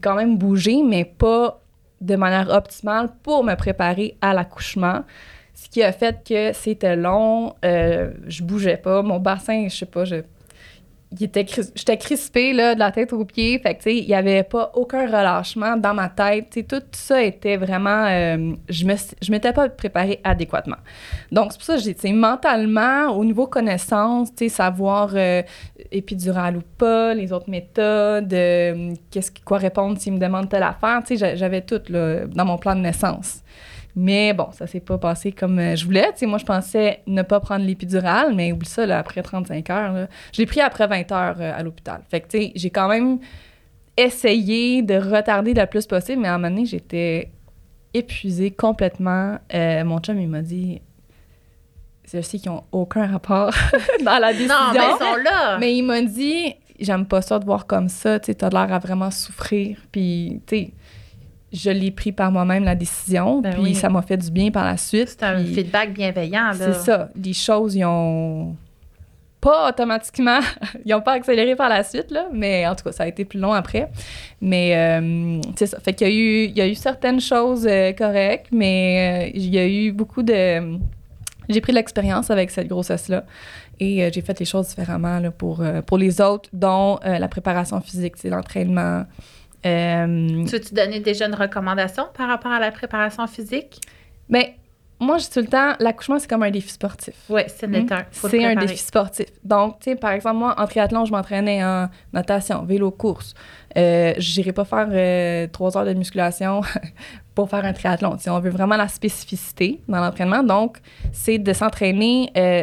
[0.00, 1.61] quand même bougé, mais pas
[2.02, 5.04] de manière optimale pour me préparer à l'accouchement.
[5.54, 9.86] Ce qui a fait que c'était long, euh, je bougeais pas, mon bassin, je sais
[9.86, 10.16] pas, je,
[11.18, 13.58] j'étais crispée là, de la tête aux pieds.
[13.58, 16.58] Fait que, il n'y avait pas aucun relâchement dans ma tête.
[16.68, 18.06] tout ça était vraiment.
[18.06, 20.76] Euh, je ne m'étais pas préparée adéquatement.
[21.30, 25.42] Donc, c'est pour ça que j'ai, mentalement, au niveau connaissance, savoir euh,
[25.90, 31.00] épidural ou pas, les autres méthodes, euh, qu'est-ce, quoi répondre s'ils me demandent telle affaire,
[31.10, 33.42] j'avais tout là, dans mon plan de naissance.
[33.94, 36.08] Mais bon, ça s'est pas passé comme euh, je voulais.
[36.22, 40.08] moi, je pensais ne pas prendre l'épidurale, mais oublie ça, là, après 35 heures.
[40.32, 42.02] je l'ai pris après 20 heures euh, à l'hôpital.
[42.10, 43.18] Fait que, tu sais, j'ai quand même
[43.96, 47.30] essayé de retarder le plus possible, mais à un moment donné, j'étais
[47.92, 49.38] épuisée complètement.
[49.52, 50.80] Euh, mon chum, il m'a dit
[52.20, 53.52] sais qu'ils n'ont aucun rapport
[54.04, 54.54] dans la décision.
[54.54, 55.58] Non, mais ils sont là.
[55.58, 58.78] Mais il m'a dit j'aime pas ça de voir comme ça, tu as l'air à
[58.78, 59.78] vraiment souffrir.
[59.92, 60.72] Puis, tu sais,
[61.52, 64.64] je l'ai pris par moi-même la décision, ben puis ça m'a fait du bien par
[64.64, 65.08] la suite.
[65.08, 66.52] C'est un feedback bienveillant.
[66.54, 67.08] C'est ça.
[67.14, 68.56] Les choses, ils ont
[69.42, 70.38] pas automatiquement,
[70.86, 73.26] ils ont pas accéléré par la suite, là, mais en tout cas, ça a été
[73.26, 73.90] plus long après.
[74.40, 75.80] Mais euh, c'est ça.
[75.80, 79.30] Fait qu'il y a eu, il y a eu certaines choses euh, correctes, mais euh,
[79.34, 80.78] il y a eu beaucoup de...
[81.48, 83.24] J'ai pris de l'expérience avec cette grossesse-là
[83.80, 88.14] et j'ai fait les choses différemment là, pour, pour les autres, dont la préparation physique,
[88.22, 89.04] l'entraînement,
[89.64, 93.80] euh, tu veux-tu donner déjà une recommandation par rapport à la préparation physique?
[94.28, 94.44] Bien,
[95.02, 97.14] moi, je dis tout le temps, l'accouchement, c'est comme un défi sportif.
[97.28, 98.04] Oui, c'est un.
[98.12, 99.26] C'est un défi sportif.
[99.42, 103.34] Donc, tu sais, par exemple, moi, en triathlon, je m'entraînais en natation, vélo, course.
[103.76, 106.60] Euh, je n'irai pas faire euh, trois heures de musculation
[107.34, 108.16] pour faire un triathlon.
[108.28, 110.44] on veut vraiment la spécificité dans l'entraînement.
[110.44, 110.78] Donc,
[111.10, 112.62] c'est de s'entraîner euh,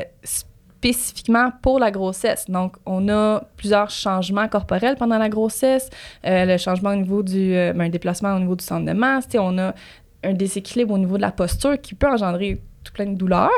[0.80, 2.46] spécifiquement pour la grossesse.
[2.48, 5.89] Donc, on a plusieurs changements corporels pendant la grossesse,
[6.26, 8.94] euh, le changement au niveau du euh, ben, un déplacement au niveau du centre de
[8.94, 9.74] masse, on a
[10.24, 13.50] un déséquilibre au niveau de la posture qui peut engendrer tout plein de douleurs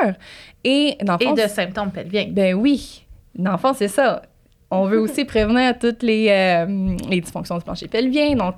[0.64, 2.28] et et de symptômes pelviens.
[2.30, 3.06] Ben oui,
[3.36, 4.24] dans c'est ça.
[4.72, 8.36] On veut aussi prévenir toutes les, euh, les dysfonctions du plancher pelvien.
[8.36, 8.56] Donc,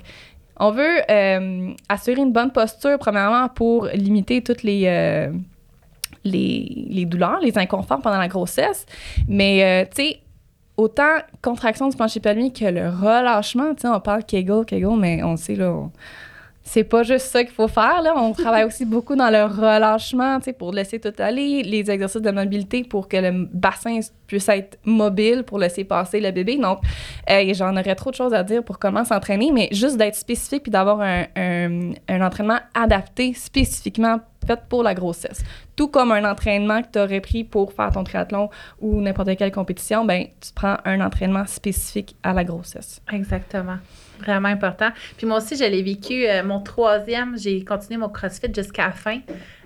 [0.58, 1.02] on veut
[1.90, 4.86] assurer une bonne posture, premièrement, pour limiter toutes les,
[6.24, 8.86] les, les, douleurs, les inconforts pendant la grossesse.
[9.28, 10.20] Mais, euh, tu sais,
[10.78, 15.24] autant contraction du plancher pelvien que le relâchement, tu sais, on parle Kegel, Kegel, mais
[15.24, 15.90] on sait, là,
[16.64, 18.02] c'est pas juste ça qu'il faut faire.
[18.02, 18.14] Là.
[18.16, 22.84] On travaille aussi beaucoup dans le relâchement pour laisser tout aller, les exercices de mobilité
[22.84, 24.00] pour que le bassin
[24.34, 26.58] puisse être mobile pour laisser passer le bébé.
[26.58, 26.80] Donc,
[27.54, 30.72] j'en aurais trop de choses à dire pour comment s'entraîner, mais juste d'être spécifique puis
[30.72, 35.44] d'avoir un, un, entraînement adapté spécifiquement fait pour la grossesse.
[35.76, 38.50] Tout comme un entraînement que tu aurais pris pour faire ton triathlon
[38.82, 43.02] ou n'importe quelle compétition, ben tu prends un entraînement spécifique à la grossesse.
[43.12, 43.78] Exactement.
[44.20, 44.90] Vraiment important.
[45.18, 46.26] Puis moi aussi, je l'ai vécu.
[46.28, 49.20] Euh, mon troisième, j'ai continué mon CrossFit jusqu'à la fin.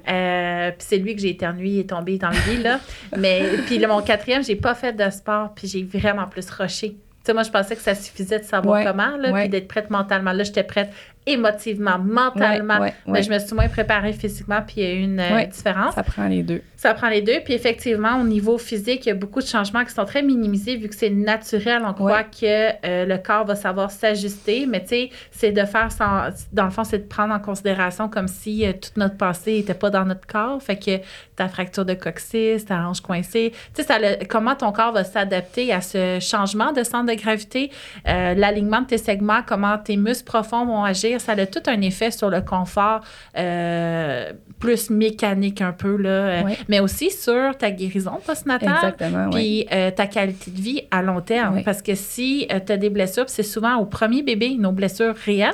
[0.09, 2.79] Euh, puis c'est lui que j'ai éternué et tombé dans le lit, là.
[3.17, 6.91] Mais puis mon quatrième, j'ai pas fait de sport, puis j'ai vraiment plus rushé.
[6.91, 9.89] Tu sais, moi, je pensais que ça suffisait de savoir comment, là, puis d'être prête
[9.89, 10.31] mentalement.
[10.31, 10.89] Là, j'étais prête
[11.27, 12.79] émotivement, mentalement.
[13.05, 15.93] mais je me suis moins préparée physiquement, puis il y a eu une euh, différence.
[15.93, 16.61] Ça prend les deux.
[16.77, 17.41] Ça prend les deux.
[17.43, 20.77] Puis effectivement, au niveau physique, il y a beaucoup de changements qui sont très minimisés
[20.77, 21.83] vu que c'est naturel.
[21.85, 25.91] On croit que euh, le corps va savoir s'ajuster, mais tu sais, c'est de faire
[25.91, 26.29] sans.
[26.53, 29.73] Dans le fond, c'est de prendre en considération comme si euh, toute notre passé n'était
[29.73, 30.61] pas dans notre corps.
[30.61, 30.99] Fait que
[31.35, 35.81] ta fracture de coccyx, ta hanche coincée, tu sais, comment ton corps va s'adapter à
[35.81, 37.69] ce changement de centre de gravité,
[38.05, 42.11] l'alignement de tes segments, comment tes muscles profonds vont agir ça a tout un effet
[42.11, 43.01] sur le confort
[43.37, 48.75] euh, plus mécanique un peu, là, euh, mais aussi sur ta guérison postnatale.
[48.75, 51.61] Exactement, Puis euh, ta qualité de vie à long terme.
[51.63, 55.53] Parce que si tu as des blessures, c'est souvent au premier bébé, nos blessures réelles.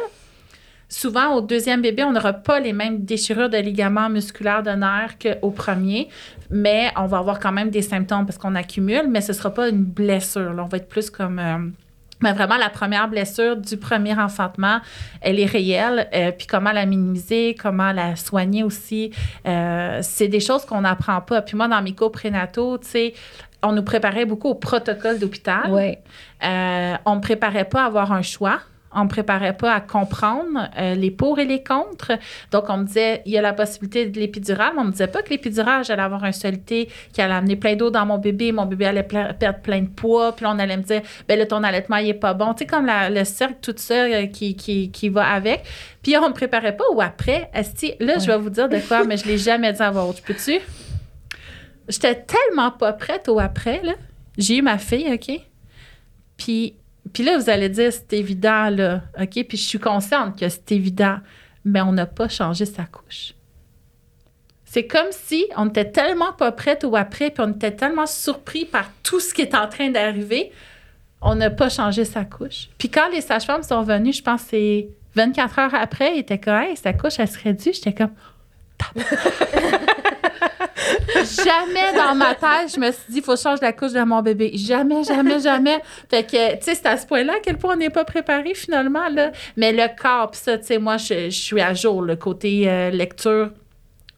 [0.89, 5.17] Souvent, au deuxième bébé, on n'aura pas les mêmes déchirures de ligaments musculaires de nerfs
[5.17, 6.07] qu'au premier,
[6.51, 9.51] mais on va avoir quand même des symptômes parce qu'on accumule, mais ce ne sera
[9.51, 10.53] pas une blessure.
[10.53, 10.63] Là.
[10.63, 11.73] On va être plus comme
[12.23, 14.79] mais vraiment, la première blessure du premier enfantement,
[15.21, 16.07] elle est réelle.
[16.13, 19.11] Euh, puis comment la minimiser, comment la soigner aussi,
[19.45, 21.41] euh, c'est des choses qu'on n'apprend pas.
[21.41, 23.13] Puis moi, dans mes cours prénataux, tu sais,
[23.61, 25.69] on nous préparait beaucoup au protocole d'hôpital.
[25.69, 26.01] Ouais.
[26.43, 28.59] Euh, on ne préparait pas à avoir un choix
[28.95, 32.13] on ne préparait pas à comprendre euh, les pour et les contre.
[32.51, 35.07] Donc, on me disait, il y a la possibilité de l'épidurale, mais on me disait
[35.07, 38.51] pas que l'épidurale, j'allais avoir un solité qui allait amener plein d'eau dans mon bébé,
[38.51, 41.45] mon bébé allait perdre plein de poids, puis là, on allait me dire, ben là,
[41.45, 42.53] ton allaitement, il n'est pas bon.
[42.53, 45.63] Tu sais, comme le cercle tout ça euh, qui, qui, va avec.
[46.01, 47.49] Puis, on me préparait pas ou après.
[47.99, 49.91] Là, je vais vous dire de quoi, mais je l'ai jamais dit à.
[49.91, 50.59] Peux-tu?
[51.87, 53.93] J'étais tellement pas prête au après, là.
[54.37, 55.39] J'ai eu ma fille, OK?
[56.37, 56.75] Puis
[57.13, 59.03] puis là, vous allez dire, c'est évident, là.
[59.19, 59.45] OK?
[59.47, 61.17] Puis je suis consciente que c'est évident,
[61.63, 63.33] mais on n'a pas changé sa couche.
[64.65, 68.65] C'est comme si on était tellement pas prête ou après, puis on était tellement surpris
[68.65, 70.51] par tout ce qui est en train d'arriver
[71.23, 72.69] on n'a pas changé sa couche.
[72.77, 76.37] Puis quand les sages-femmes sont venues, je pense que c'est 24 heures après, il était
[76.37, 77.73] comme, hey, sa couche, elle serait due.
[77.73, 78.11] J'étais comme,
[81.43, 84.21] jamais dans ma tête, je me suis dit, il faut changer la couche de mon
[84.21, 84.51] bébé.
[84.55, 85.81] Jamais, jamais, jamais.
[86.09, 88.53] Fait que, tu sais, c'est à ce point-là à quel point on n'est pas préparé
[88.53, 89.31] finalement, là.
[89.57, 92.89] Mais le corps, pis ça, tu sais, moi, je, suis à jour, le côté euh,
[92.89, 93.51] lecture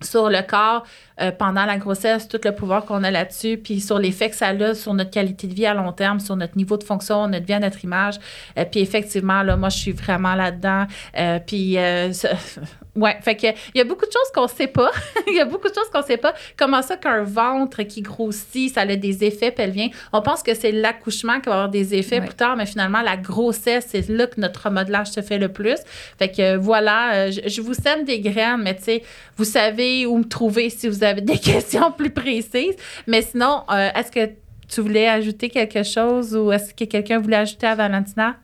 [0.01, 0.83] sur le corps
[1.21, 4.47] euh, pendant la grossesse, tout le pouvoir qu'on a là-dessus, puis sur l'effet que ça
[4.47, 7.45] a sur notre qualité de vie à long terme, sur notre niveau de fonction, notre
[7.45, 8.15] vie, notre image.
[8.59, 10.87] Euh, puis effectivement, là, moi, je suis vraiment là-dedans.
[11.17, 11.77] Euh, puis,
[12.95, 14.91] ouais, fait que il y a beaucoup de choses qu'on sait pas.
[15.27, 16.33] Il y a beaucoup de choses qu'on sait pas.
[16.57, 19.89] Comment ça qu'un ventre qui grossit, ça a des effets pelviens?
[20.13, 23.17] On pense que c'est l'accouchement qui va avoir des effets plus tard, mais finalement, la
[23.17, 25.79] grossesse, c'est là que notre remodelage se fait le plus.
[26.19, 29.03] Fait que voilà, je, je vous sème des graines, mais tu sais,
[29.37, 32.75] vous savez où me trouver si vous avez des questions plus précises.
[33.07, 34.31] Mais sinon, euh, est-ce que
[34.67, 38.35] tu voulais ajouter quelque chose ou est-ce que quelqu'un voulait ajouter à Valentina?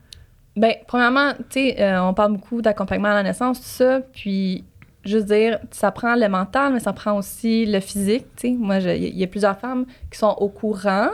[0.54, 4.00] Bien, premièrement, tu sais, euh, on parle beaucoup d'accompagnement à la naissance, tout ça.
[4.00, 4.64] Puis
[5.04, 8.26] juste dire, ça prend le mental, mais ça prend aussi le physique.
[8.36, 8.56] Tu sais.
[8.56, 11.08] Moi, il y a plusieurs femmes qui sont au courant,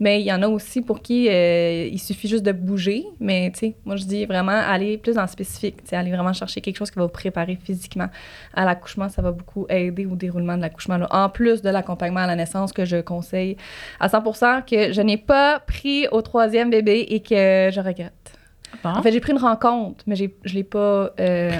[0.00, 3.04] mais il y en a aussi pour qui euh, il suffit juste de bouger.
[3.20, 3.52] Mais
[3.84, 6.98] moi, je dis vraiment aller plus dans le spécifique, aller vraiment chercher quelque chose qui
[6.98, 8.08] va vous préparer physiquement
[8.54, 9.08] à l'accouchement.
[9.08, 10.98] Ça va beaucoup aider au déroulement de l'accouchement.
[11.10, 13.56] En plus de l'accompagnement à la naissance que je conseille
[14.00, 18.43] à 100% que je n'ai pas pris au troisième bébé et que je regrette.
[18.84, 21.50] En fait, j'ai pris une rencontre, mais je ne l'ai pas euh,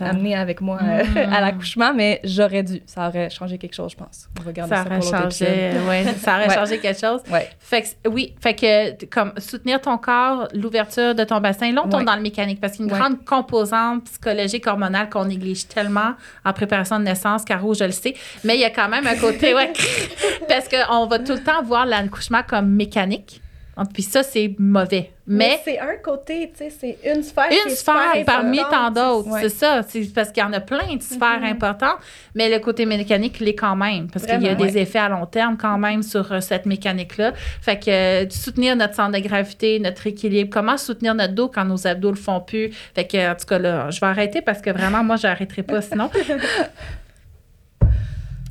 [0.00, 2.82] amené avec moi euh, à l'accouchement, mais j'aurais dû.
[2.86, 4.28] Ça aurait changé quelque chose, je pense.
[4.40, 7.20] On va ça, ça aurait changé, ouais, ça aurait changé quelque chose.
[7.30, 7.48] Ouais.
[7.58, 11.88] Fait que, oui, fait que comme soutenir ton corps, l'ouverture de ton bassin, là, on
[11.88, 15.68] tombe dans le mécanique parce qu'il y a une grande composante psychologique, hormonale qu'on néglige
[15.68, 18.14] tellement en préparation de naissance, Caro, je le sais.
[18.44, 19.72] Mais il y a quand même un côté, ouais,
[20.48, 23.40] parce qu'on va tout le temps voir l'accouchement comme mécanique.
[23.76, 25.10] Ah, puis ça, c'est mauvais.
[25.26, 27.46] Mais, c'est un côté, tu sais, c'est une sphère.
[27.50, 29.82] Une sphère parmi tant d'autres, c'est ça.
[29.82, 31.50] C'est parce qu'il y en a plein de sphères mm-hmm.
[31.50, 31.96] importantes,
[32.34, 35.26] mais le côté mécanique l'est quand même, parce qu'il y a des effets à long
[35.26, 37.32] terme quand même sur euh, cette mécanique-là.
[37.62, 41.64] Fait que euh, soutenir notre centre de gravité, notre équilibre, comment soutenir notre dos quand
[41.64, 42.70] nos abdos le font plus.
[42.94, 45.80] Fait que, en tout cas, là, je vais arrêter parce que vraiment, moi, j'arrêterai pas
[45.80, 46.10] sinon.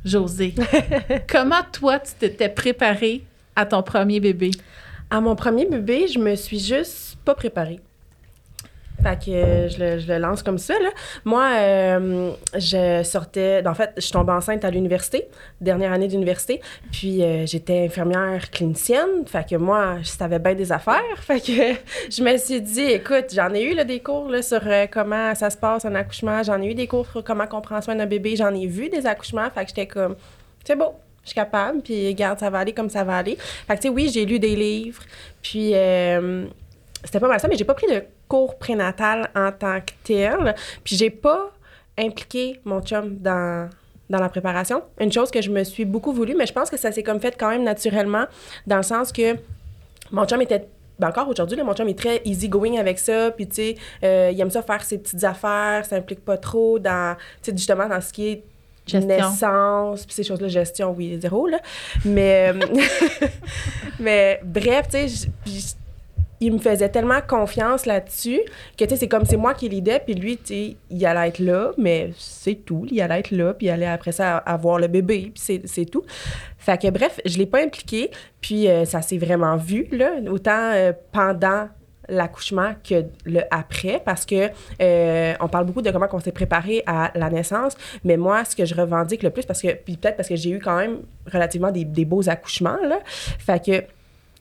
[0.04, 0.54] José,
[1.30, 3.22] comment toi, tu t'étais préparée
[3.56, 4.50] à ton premier bébé?
[5.14, 7.78] À mon premier bébé, je me suis juste pas préparée.
[9.00, 10.74] Fait que euh, je, le, lance comme ça.
[10.74, 10.88] Là.
[11.24, 13.62] Moi, euh, je sortais.
[13.64, 15.28] En fait, je suis tombée enceinte à l'université,
[15.60, 16.60] dernière année d'université.
[16.90, 19.24] Puis euh, j'étais infirmière clinicienne.
[19.26, 21.00] Fait que moi, je savais bien des affaires.
[21.18, 21.78] Fait que
[22.10, 25.56] je me suis dit, écoute, j'en ai eu des cours là, sur comment ça se
[25.56, 26.42] passe un accouchement.
[26.42, 28.34] J'en ai eu des cours sur comment on prend soin d'un bébé.
[28.34, 29.48] J'en ai vu des accouchements.
[29.54, 30.16] Fait que j'étais comme,
[30.64, 33.36] c'est beau je suis capable, puis regarde, ça va aller comme ça va aller.
[33.36, 35.02] Fait que, tu sais, oui, j'ai lu des livres,
[35.42, 36.46] puis euh,
[37.02, 40.54] c'était pas mal ça, mais j'ai pas pris de cours prénatal en tant que tel,
[40.82, 41.50] puis j'ai pas
[41.98, 43.68] impliqué mon chum dans,
[44.10, 44.82] dans la préparation.
[45.00, 47.20] Une chose que je me suis beaucoup voulu, mais je pense que ça s'est comme
[47.20, 48.26] fait quand même naturellement,
[48.66, 49.36] dans le sens que
[50.10, 50.66] mon chum était
[50.98, 53.32] ben encore aujourd'hui, mon chum est très easy-going avec ça.
[53.32, 56.78] Puis, tu sais, euh, il aime ça faire ses petites affaires, ça implique pas trop
[56.78, 58.44] dans, tu sais, justement, dans ce qui est
[58.86, 59.08] Gestion.
[59.08, 61.58] naissance, puis ces choses-là, gestion, oui, zéro, là.
[62.04, 63.26] Mais, euh,
[63.98, 65.28] mais bref, tu sais,
[66.40, 68.40] il me faisait tellement confiance là-dessus
[68.76, 71.28] que, tu sais, c'est comme c'est moi qui l'idée, puis lui, tu sais, il allait
[71.28, 72.86] être là, mais c'est tout.
[72.90, 76.04] Il allait être là, puis il allait après ça avoir le bébé, puis c'est tout.
[76.58, 80.72] Fait que, bref, je l'ai pas impliqué, puis euh, ça s'est vraiment vu, là, autant
[80.72, 81.68] euh, pendant
[82.08, 86.82] l'accouchement que le après parce que euh, on parle beaucoup de comment on s'est préparé
[86.86, 90.16] à la naissance mais moi ce que je revendique le plus parce que puis peut-être
[90.16, 90.98] parce que j'ai eu quand même
[91.32, 93.84] relativement des, beaux accouchements là fait que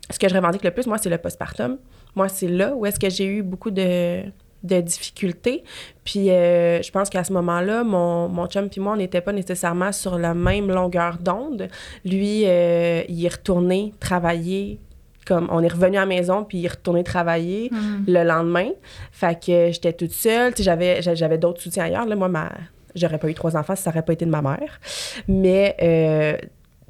[0.09, 1.77] ce que je revendique le plus moi c'est le postpartum
[2.15, 4.23] moi c'est là où est-ce que j'ai eu beaucoup de
[4.63, 5.63] de difficultés.
[6.03, 9.33] Puis euh, je pense qu'à ce moment-là, mon, mon chum puis moi, on n'était pas
[9.33, 11.67] nécessairement sur la même longueur d'onde.
[12.05, 14.79] Lui, euh, il est retourné travailler
[15.25, 18.05] comme on est revenu à la maison puis retourné travailler hmm.
[18.07, 18.69] le lendemain.
[19.11, 22.51] Fait que j'étais toute seule, j'avais j'avais d'autres soutiens ailleurs là, moi ma
[22.95, 24.79] j'aurais pas eu trois enfants si ça aurait pas été de ma mère.
[25.27, 26.37] Mais euh,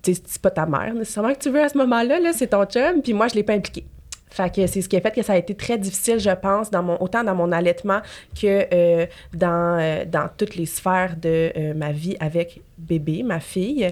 [0.03, 3.01] c'est pas ta mère nécessairement que tu veux à ce moment-là là, c'est ton chum
[3.01, 3.85] puis moi je l'ai pas impliqué.
[4.33, 6.71] Fait que c'est ce qui a fait que ça a été très difficile, je pense,
[6.71, 8.01] dans mon, autant dans mon allaitement
[8.33, 13.39] que euh, dans, euh, dans toutes les sphères de euh, ma vie avec bébé, ma
[13.39, 13.87] fille.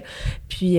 [0.48, 0.78] Puis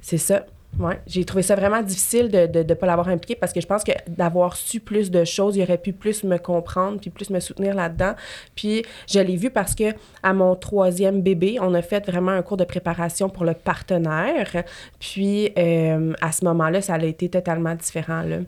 [0.00, 0.46] c'est ça.
[0.78, 3.66] Ouais, j'ai trouvé ça vraiment difficile de ne de, pas l'avoir impliqué parce que je
[3.66, 7.30] pense que d'avoir su plus de choses, il aurait pu plus me comprendre puis plus
[7.30, 8.14] me soutenir là-dedans.
[8.56, 12.42] Puis je l'ai vu parce que à mon troisième bébé, on a fait vraiment un
[12.42, 14.64] cours de préparation pour le partenaire.
[14.98, 18.22] Puis euh, à ce moment-là, ça a été totalement différent.
[18.22, 18.38] Là.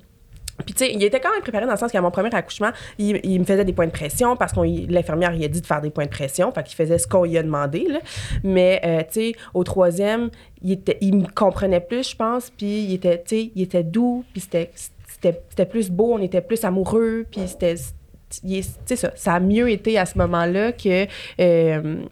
[0.65, 2.71] Puis, tu sais, il était quand même préparé dans le sens qu'à mon premier accouchement,
[2.99, 5.67] il, il me faisait des points de pression parce que l'infirmière, il a dit de
[5.67, 6.51] faire des points de pression.
[6.53, 7.99] Fait qu'il faisait ce qu'on lui a demandé, là.
[8.43, 10.31] Mais, euh, tu sais, au troisième,
[10.63, 12.51] il, était, il me comprenait plus, je pense.
[12.51, 14.25] Puis, il était, tu sais, il était doux.
[14.33, 16.15] Puis, c'était, c'était, plus beau.
[16.15, 17.27] On était plus amoureux.
[17.31, 17.75] Puis, c'était...
[18.29, 21.07] Tu sais, ça, ça a mieux été à ce moment-là que...
[21.41, 22.03] Euh,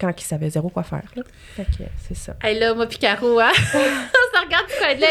[0.00, 1.04] quand il savait zéro quoi faire.
[1.14, 1.22] Là.
[1.54, 2.34] Fait que c'est ça.
[2.42, 3.50] Hey là, moi puis Caro, hein?
[3.54, 5.08] on se regarde du coin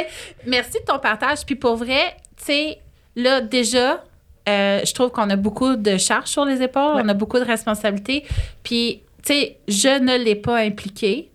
[0.48, 1.46] Merci de ton partage.
[1.46, 2.80] Puis pour vrai, tu sais,
[3.16, 4.04] là, déjà,
[4.48, 7.44] euh, je trouve qu'on a beaucoup de charges sur les épaules, on a beaucoup de
[7.44, 8.26] responsabilités.
[8.64, 11.30] Puis, tu sais, je ne l'ai pas impliqué.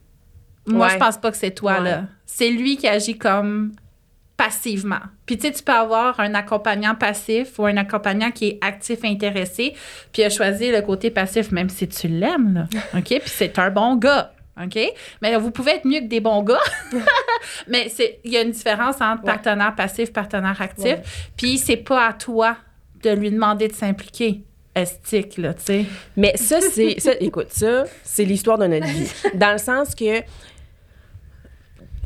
[0.66, 2.04] Moi, je pense pas que c'est toi, là.
[2.26, 3.72] C'est lui qui agit comme
[4.36, 5.00] passivement.
[5.26, 9.04] Puis tu sais, tu peux avoir un accompagnant passif ou un accompagnant qui est actif
[9.04, 9.74] intéressé,
[10.12, 12.80] puis a choisi le côté passif, même si tu l'aimes, là.
[12.98, 13.06] OK?
[13.06, 14.33] Puis c'est un bon gars.
[14.62, 14.78] OK?
[15.20, 16.60] Mais vous pouvez être mieux que des bons gars.
[17.68, 17.92] mais
[18.24, 20.96] il y a une différence entre partenaire passif, partenaire actif.
[21.36, 22.56] Puis c'est pas à toi
[23.02, 24.42] de lui demander de s'impliquer
[24.74, 25.84] estique, là, tu sais.
[26.16, 26.96] Mais ça, c'est...
[27.20, 29.08] écoute, ça, c'est l'histoire de notre vie.
[29.34, 30.20] Dans le sens que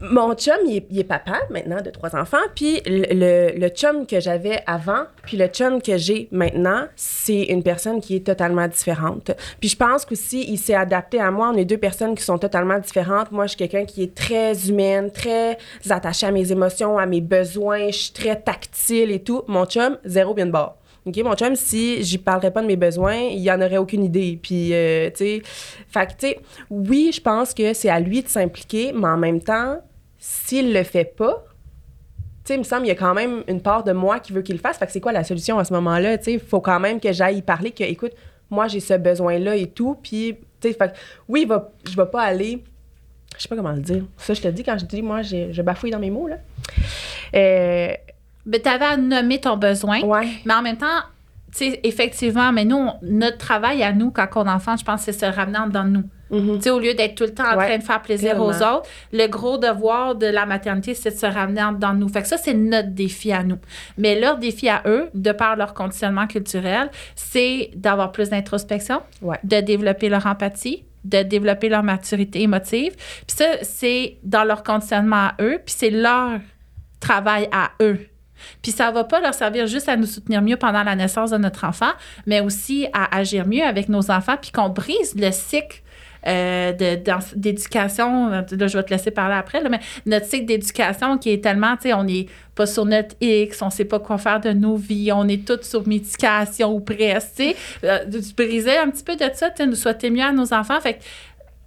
[0.01, 2.36] mon chum, il est, papa maintenant de trois enfants.
[2.55, 7.62] Puis le, le, chum que j'avais avant, puis le chum que j'ai maintenant, c'est une
[7.62, 9.32] personne qui est totalement différente.
[9.61, 11.51] Puis je pense qu'aussi, il s'est adapté à moi.
[11.53, 13.32] On est deux personnes qui sont totalement différentes.
[13.32, 15.59] Moi, je suis quelqu'un qui est très humaine, très
[15.90, 17.88] attachée à mes émotions, à mes besoins.
[17.88, 19.42] Je suis très tactile et tout.
[19.49, 20.76] Mon chum, zéro bien de bord.
[21.07, 24.38] OK, mon chum, si j'y parlerais pas de mes besoins, il en aurait aucune idée.
[24.42, 25.42] Puis, euh, tu sais,
[25.88, 26.38] fait que, tu sais,
[26.68, 29.78] oui, je pense que c'est à lui de s'impliquer, mais en même temps,
[30.19, 31.45] s'il le fait pas,
[32.45, 34.33] tu sais, il me semble qu'il y a quand même une part de moi qui
[34.33, 34.79] veut qu'il le fasse.
[34.79, 36.16] Fait que c'est quoi la solution à ce moment-là?
[36.19, 38.12] Tu sais, il faut quand même que j'aille y parler, que, écoute,
[38.51, 39.97] moi, j'ai ce besoin-là et tout.
[40.03, 40.95] Puis, tu sais, fait
[41.29, 42.64] oui, va, je vais pas aller.
[43.37, 44.05] Je sais pas comment le dire.
[44.16, 46.37] Ça, je te dis, quand je dis, moi, je bafouille dans mes mots, là.
[47.35, 47.93] Euh,
[48.47, 50.01] mais tu avais à nommer ton besoin.
[50.01, 50.29] Ouais.
[50.47, 51.03] Mais en même temps,
[51.59, 55.13] sais, effectivement, mais nous, notre travail à nous, quand on est enfant, je pense que
[55.13, 56.05] c'est se ramener dans nous.
[56.31, 58.89] Tu sais, au lieu d'être tout le temps en train de faire plaisir aux autres,
[59.13, 62.09] le gros devoir de la maternité, c'est de se ramener dans nous.
[62.09, 63.59] Fait que ça, c'est notre défi à nous.
[63.97, 69.01] Mais leur défi à eux, de par leur conditionnement culturel, c'est d'avoir plus d'introspection,
[69.43, 72.95] de développer leur empathie, de développer leur maturité émotive.
[73.27, 76.41] Puis ça, c'est dans leur conditionnement à eux, puis c'est leur
[77.01, 78.01] travail à eux.
[78.62, 81.39] Puis ça va pas leur servir juste à nous soutenir mieux pendant la naissance de
[81.39, 81.93] notre enfant,
[82.26, 85.82] mais aussi à agir mieux avec nos enfants, puis qu'on brise le cycle
[86.26, 86.72] euh,
[87.36, 88.28] d'éducation.
[88.28, 91.84] Là, je vais te laisser parler après, mais notre cycle d'éducation qui est tellement, tu
[91.84, 95.12] sais, on n'est pas sur notre X, on sait pas quoi faire de nos vies,
[95.12, 97.57] on est tous sur médication ou presque, tu sais.
[97.84, 98.05] Euh,
[98.36, 100.80] briser un petit peu de ça, nous souhaiter mieux à nos enfants.
[100.80, 100.99] Fait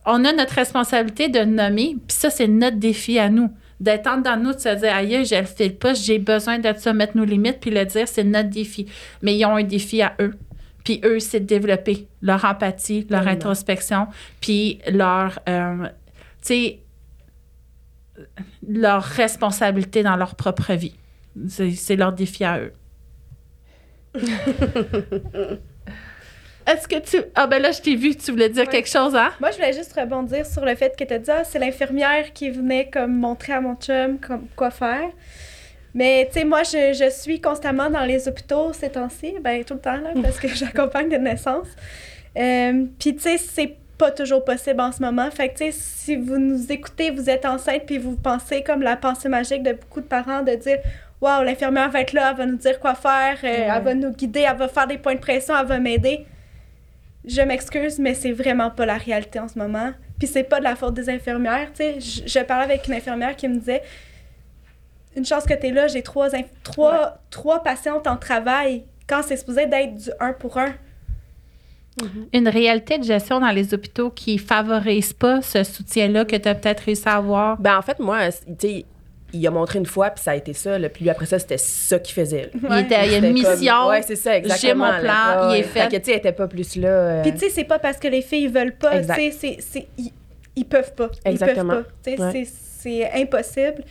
[0.05, 3.51] on a notre responsabilité de nommer, puis ça, c'est notre défi à nous
[3.81, 6.71] d'être en de nous, de se dire, aïe, je le fais pas, j'ai besoin de
[6.77, 8.85] ça, mettre nos limites, puis le dire, c'est notre défi.
[9.23, 10.35] Mais ils ont un défi à eux.
[10.83, 14.07] Puis eux, c'est de développer leur empathie, leur introspection,
[14.39, 15.87] puis leur, euh,
[16.41, 16.79] tu sais,
[18.67, 20.95] leur responsabilité dans leur propre vie.
[21.47, 22.73] C'est leur défi à eux.
[26.71, 27.17] Est-ce que tu.
[27.35, 29.31] Ah, ben là, je t'ai vu, tu voulais dire quelque chose, hein?
[29.39, 32.31] Moi, je voulais juste rebondir sur le fait que tu as dit, ah, c'est l'infirmière
[32.33, 35.09] qui venait comme montrer à mon chum comme, quoi faire.
[35.93, 39.73] Mais, tu sais, moi, je, je, suis constamment dans les hôpitaux ces temps-ci, ben tout
[39.73, 41.67] le temps, là, parce que j'accompagne de naissance.
[42.37, 45.29] Euh, Puis, tu sais, c'est pas toujours possible en ce moment.
[45.29, 48.81] Fait que, tu sais, si vous nous écoutez, vous êtes enceinte, puis vous pensez comme
[48.81, 50.77] la pensée magique de beaucoup de parents de dire
[51.19, 54.11] Waouh, l'infirmière va être là, elle va nous dire quoi faire, euh, elle va nous
[54.11, 56.25] guider, elle va faire des points de pression, elle va m'aider
[57.25, 59.91] je m'excuse, mais c'est vraiment pas la réalité en ce moment.
[60.17, 61.99] Puis c'est pas de la faute des infirmières, tu sais.
[61.99, 63.81] Je, parlais avec une infirmière qui me disait
[65.15, 66.29] Une chance que tu es là, j'ai trois,
[66.63, 70.73] trois, trois patientes en travail quand c'est supposé d'être du un pour un.
[71.99, 72.27] Mm-hmm.
[72.33, 76.55] Une réalité de gestion dans les hôpitaux qui favorise pas ce soutien-là que tu as
[76.55, 77.57] peut-être réussi à avoir?
[77.59, 78.85] Ben en fait, moi, tu sais,
[79.33, 80.77] il a montré une fois, puis ça a été ça.
[80.89, 82.51] Puis lui, après ça, c'était ça qu'il faisait.
[82.53, 83.87] Il, était, il y a une mission.
[83.87, 84.61] ouais, c'est ça, exactement.
[84.61, 85.81] J'ai mon plan, il est fait.
[85.81, 86.89] Fait que, tu sais, était pas plus là.
[86.89, 88.99] Euh, puis, tu sais, c'est pas parce que les filles veulent pas.
[88.99, 89.87] Tu sais, c'est.
[89.97, 90.11] Ils,
[90.55, 91.09] ils, peuvent pas.
[91.25, 91.83] Exactement.
[92.05, 92.31] Ils peuvent pas.
[92.33, 92.51] Tu sais,
[92.81, 93.83] c'est impossible.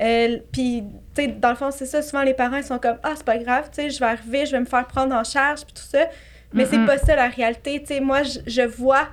[0.00, 0.84] Euh, puis,
[1.14, 2.02] tu sais, dans le fond, c'est ça.
[2.02, 4.46] Souvent, les parents, ils sont comme Ah, c'est pas grave, tu sais, je vais arriver,
[4.46, 6.06] je vais me faire prendre en charge, puis tout ça.
[6.52, 7.80] Mais c'est pas ça la réalité.
[7.80, 9.08] Tu sais, moi, je vois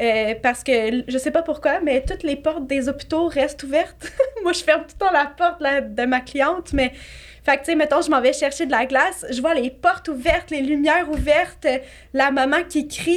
[0.00, 4.12] euh, parce que je sais pas pourquoi, mais toutes les portes des hôpitaux restent ouvertes.
[4.42, 6.92] Moi, je ferme tout le temps la porte de ma cliente, mais.
[7.42, 9.70] Fait que, tu sais, mettons, je m'en vais chercher de la glace, je vois les
[9.70, 11.66] portes ouvertes, les lumières ouvertes,
[12.12, 13.16] la maman qui crie,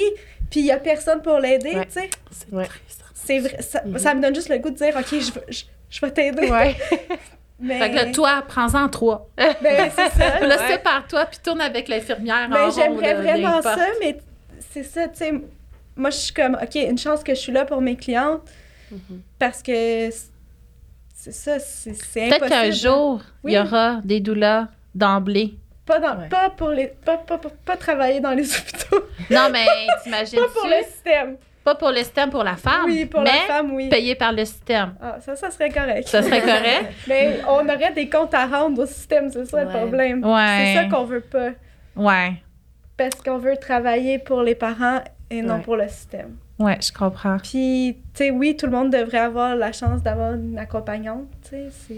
[0.49, 2.09] puis il y a personne pour l'aider, tu sais.
[2.31, 2.49] C'est
[3.13, 3.61] C'est vrai.
[3.61, 3.97] Ça, mm-hmm.
[3.97, 6.47] ça, me donne juste le goût de dire, OK, je, je, je vais t'aider.
[7.67, 9.29] Fait que là, toi, prends-en trois.
[9.37, 10.39] Ben, c'est ça.
[10.39, 14.17] là, sépare-toi, puis tourne avec l'infirmière ben, j'aimerais vraiment ça, mais
[14.71, 15.33] c'est ça, tu sais.
[15.95, 18.41] Moi, je suis comme, OK, une chance que je suis là pour mes clientes,
[18.91, 19.19] mm-hmm.
[19.37, 20.09] parce que
[21.13, 22.29] c'est ça, c'est impossible.
[22.29, 25.53] Peut-être qu'un jour, il y aura des douleurs d'emblée.
[25.85, 26.87] Pas, dans, pas pour les.
[26.87, 29.05] Pas, pas, pas, travailler dans les hôpitaux.
[29.29, 29.65] Non, mais
[30.03, 30.39] t'imagines.
[30.39, 31.37] pas pour le système.
[31.63, 32.85] Pas pour le système pour la femme.
[32.85, 33.87] Oui, pour mais la femme, oui.
[33.87, 34.95] Payé par le système.
[35.01, 36.07] Ah, ça, ça serait correct.
[36.09, 36.91] Ça serait correct?
[37.07, 40.25] mais on aurait des comptes à rendre au système, c'est ça le problème.
[40.25, 40.73] Ouais.
[40.75, 41.51] C'est ça qu'on veut pas.
[41.95, 42.33] Ouais.
[42.97, 45.01] Parce qu'on veut travailler pour les parents
[45.37, 46.37] et non pour le système.
[46.59, 47.37] Ouais, je comprends.
[47.37, 51.57] Puis, tu sais, oui, tout le monde devrait avoir la chance d'avoir une accompagnante, tu
[51.69, 51.95] sais.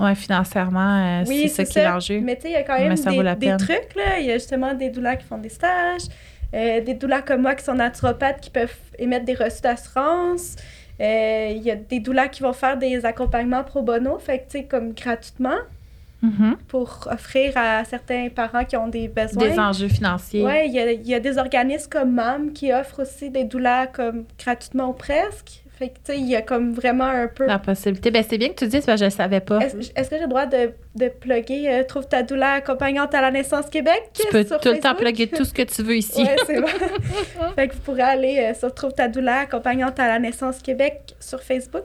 [0.00, 2.20] Oui, financièrement, euh, c'est ça qui est l'enjeu.
[2.20, 4.20] Mais tu sais, il y a quand même des, des, trucs, là.
[4.20, 6.02] Il y a justement des doulas qui font des stages,
[6.54, 10.54] euh, des doulas comme moi qui sont naturopathes qui peuvent émettre des reçus d'assurance.
[11.00, 14.44] Euh, il y a des doulas qui vont faire des accompagnements pro bono, fait que,
[14.44, 15.58] tu sais, comme gratuitement.
[16.20, 16.56] Mm-hmm.
[16.66, 19.48] pour offrir à certains parents qui ont des besoins.
[19.48, 20.44] Des enjeux financiers.
[20.44, 23.86] Oui, il y a, y a, des organismes comme MAM qui offrent aussi des doulas
[23.86, 25.62] comme gratuitement ou presque.
[25.78, 27.46] Fait que, tu sais, il y a comme vraiment un peu...
[27.46, 28.10] La possibilité.
[28.10, 29.60] Ben, c'est bien que tu dises, parce que je ne savais pas.
[29.60, 33.30] Est-ce que j'ai le droit de, de plugger euh, Trouve ta douleur accompagnante à la
[33.30, 34.10] naissance Québec?
[34.12, 36.24] Tu peux tout le temps plugger tout ce que tu veux ici.
[36.24, 36.56] Oui, c'est
[37.54, 41.14] fait que vous pourrez aller euh, sur Trouve ta douleur accompagnante à la naissance Québec
[41.20, 41.84] sur Facebook.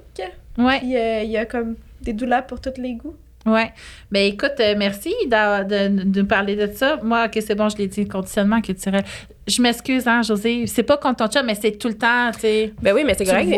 [0.57, 0.79] Oui.
[0.79, 3.15] Puis euh, il y a comme des douleurs pour tous les goûts.
[3.45, 3.61] Oui.
[4.09, 6.97] Ben écoute, euh, merci de, de, de, parler de ça.
[7.03, 9.03] Moi, que c'est bon, je l'ai dit, conditionnement culturel.
[9.47, 10.65] Je m'excuse, hein, José.
[10.67, 12.73] C'est pas contre ton chat, mais c'est tout le temps, tu sais.
[12.81, 13.49] Ben oui, mais c'est correct.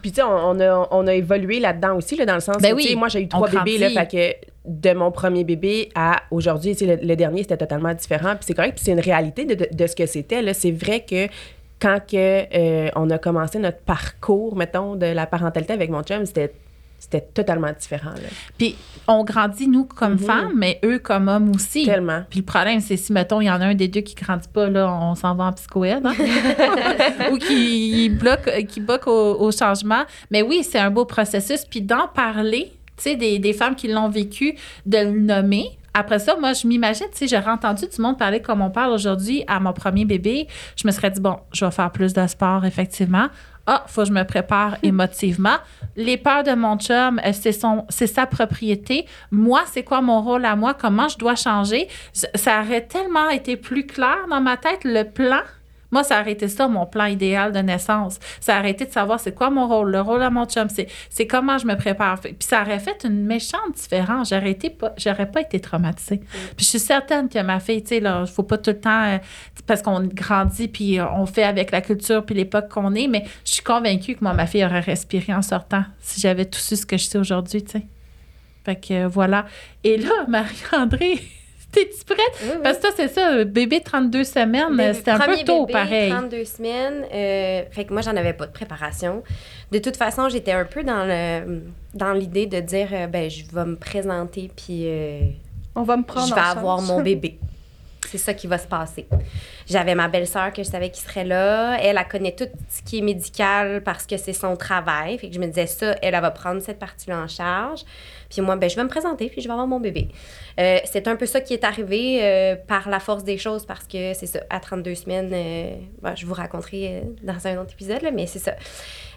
[0.00, 2.74] Puis, tu sais, on, a, on a évolué là-dedans aussi, là, dans le sens ben
[2.74, 6.74] oui, moi, j'ai eu trois bébés, là, fait que de mon premier bébé à aujourd'hui,
[6.80, 8.34] le, le dernier, c'était totalement différent.
[8.36, 10.42] Puis c'est correct, puis c'est une réalité de, de, ce que c'était.
[10.42, 10.54] Là.
[10.54, 11.28] C'est vrai que
[11.78, 16.24] quand que, euh, on a commencé notre parcours, mettons, de la parentalité avec mon chum,
[16.24, 16.52] c'était
[17.06, 18.10] c'était totalement différent.
[18.10, 18.28] Là.
[18.58, 18.76] Puis
[19.06, 20.18] on grandit, nous, comme mhm.
[20.18, 21.84] femmes, mais eux, comme hommes aussi.
[21.84, 22.24] Tellement.
[22.28, 24.48] Puis le problème, c'est si, mettons, il y en a un des deux qui grandit
[24.52, 26.04] pas, là, on s'en va en psychoède.
[26.04, 26.14] Hein?
[27.32, 30.02] Ou qui bloque, qui bloque au, changement.
[30.32, 31.64] Mais oui, c'est un beau processus.
[31.64, 36.18] Puis d'en parler, tu sais, des, des femmes qui l'ont vécu, de le nommer, après
[36.18, 39.44] ça, moi, je m'imagine, tu sais, j'aurais entendu du monde parler comme on parle aujourd'hui
[39.46, 40.46] à mon premier bébé.
[40.76, 43.28] Je me serais dit, bon, je vais faire plus de sport, effectivement.
[43.66, 45.56] Ah, faut que je me prépare émotivement.
[45.96, 49.06] Les peurs de mon chum, euh, c'est son, c'est sa propriété.
[49.30, 50.74] Moi, c'est quoi mon rôle à moi?
[50.74, 51.88] Comment je dois changer?
[52.12, 55.40] Ça aurait tellement été plus clair dans ma tête, le plan
[55.90, 58.18] moi, ça aurait été ça, mon plan idéal de naissance.
[58.40, 61.26] Ça aurait été de savoir c'est quoi mon rôle, le rôle à mon chum, c'est,
[61.26, 62.20] comment je me prépare.
[62.20, 64.30] Puis ça aurait fait une méchante différence.
[64.30, 66.18] J'aurais, pas, pas été traumatisée.
[66.56, 69.04] Puis je suis certaine que ma fille, tu sais, là, faut pas tout le temps,
[69.04, 69.18] euh,
[69.66, 73.52] parce qu'on grandit, puis on fait avec la culture, puis l'époque qu'on est, mais je
[73.52, 76.86] suis convaincue que moi, ma fille aurait respiré en sortant si j'avais tout su ce
[76.86, 77.86] que je sais aujourd'hui, tu sais.
[78.64, 79.46] Fait que euh, voilà.
[79.84, 81.20] Et là, Marie-André,
[81.76, 82.62] T'es-tu prête?
[82.62, 86.10] Parce que toi, c'est ça, bébé 32 semaines, c'était un peu tôt, bébé, pareil.
[86.10, 87.04] 32 semaines.
[87.12, 89.22] Euh, fait que moi, j'en avais pas de préparation.
[89.70, 91.60] De toute façon, j'étais un peu dans le
[91.92, 94.84] dans l'idée de dire, euh, ben, je vais me présenter, puis...
[94.86, 95.20] Euh,
[95.74, 97.38] On va me prendre Je vais avoir mon bébé.
[98.06, 99.06] C'est ça qui va se passer.
[99.66, 101.76] J'avais ma belle-sœur que je savais qui serait là.
[101.80, 105.18] Elle, elle connaît tout ce qui est médical parce que c'est son travail.
[105.18, 107.80] Fait que je me disais ça, elle, elle va prendre cette partie-là en charge.
[108.30, 110.08] Puis moi, ben, je vais me présenter, puis je vais avoir mon bébé.
[110.58, 113.86] Euh, c'est un peu ça qui est arrivé euh, par la force des choses parce
[113.86, 118.02] que c'est ça, à 32 semaines, euh, ben, je vous raconterai dans un autre épisode,
[118.02, 118.54] là, mais c'est ça.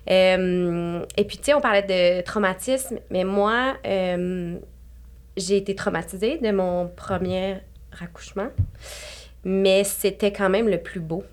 [0.07, 3.75] et puis, tu sais, on parlait de traumatisme, mais moi,
[5.37, 7.57] j'ai été traumatisée de mon premier
[8.01, 8.49] accouchement,
[9.43, 11.23] mais c'était quand même le plus beau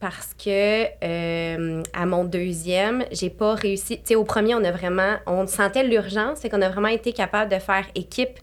[0.00, 3.98] parce que euh, à mon deuxième, j'ai pas réussi.
[3.98, 7.12] Tu sais, au premier, on a vraiment, on sentait l'urgence, c'est qu'on a vraiment été
[7.12, 8.38] capable de faire équipe,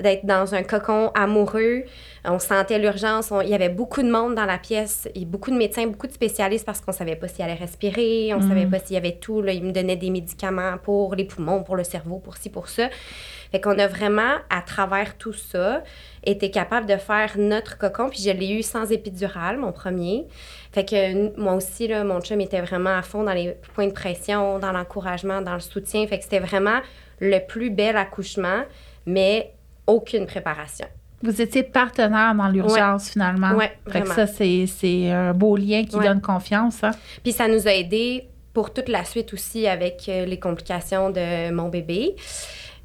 [0.00, 1.82] d'être dans un cocon amoureux.
[2.24, 3.32] On sentait l'urgence.
[3.42, 6.12] Il y avait beaucoup de monde dans la pièce, et beaucoup de médecins, beaucoup de
[6.12, 9.16] spécialistes parce qu'on savait pas s'il allait respirer, on ne savait pas s'il y avait
[9.16, 9.42] tout.
[9.42, 12.68] Là, ils me donnaient des médicaments pour les poumons, pour le cerveau, pour ci, pour
[12.68, 12.88] ça.
[13.50, 15.82] Fait qu'on a vraiment, à travers tout ça,
[16.24, 18.08] été capable de faire notre cocon.
[18.08, 20.26] Puis je l'ai eu sans épidural, mon premier.
[20.72, 23.92] Fait que moi aussi, là, mon chum était vraiment à fond dans les points de
[23.92, 26.06] pression, dans l'encouragement, dans le soutien.
[26.06, 26.80] Fait que c'était vraiment
[27.20, 28.62] le plus bel accouchement,
[29.06, 29.52] mais
[29.86, 30.86] aucune préparation.
[31.22, 33.52] Vous étiez partenaire dans l'urgence, finalement.
[33.56, 34.06] Oui, vraiment.
[34.06, 36.82] Fait que ça, c'est un beau lien qui donne confiance.
[36.82, 36.90] Hein?
[37.22, 41.50] Puis ça nous a aidés pour toute la suite aussi avec euh, les complications de
[41.50, 42.16] mon bébé.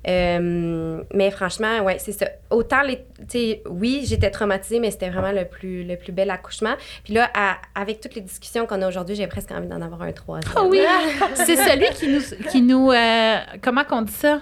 [0.07, 2.27] Euh, mais franchement, ouais, c'est ça.
[2.49, 6.75] Autant, les, oui, j'étais traumatisée, mais c'était vraiment le plus, le plus bel accouchement.
[7.03, 7.29] Puis là,
[7.75, 10.53] avec toutes les discussions qu'on a aujourd'hui, j'ai presque envie d'en avoir un troisième.
[10.57, 10.81] Oh oui!
[11.35, 12.49] c'est celui qui nous.
[12.49, 14.41] Qui nous euh, comment qu'on dit ça?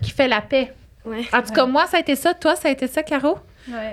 [0.00, 0.72] qui fait la paix.
[1.06, 2.34] En tout cas, moi, ça a été ça.
[2.34, 3.38] Toi, ça a été ça, Caro?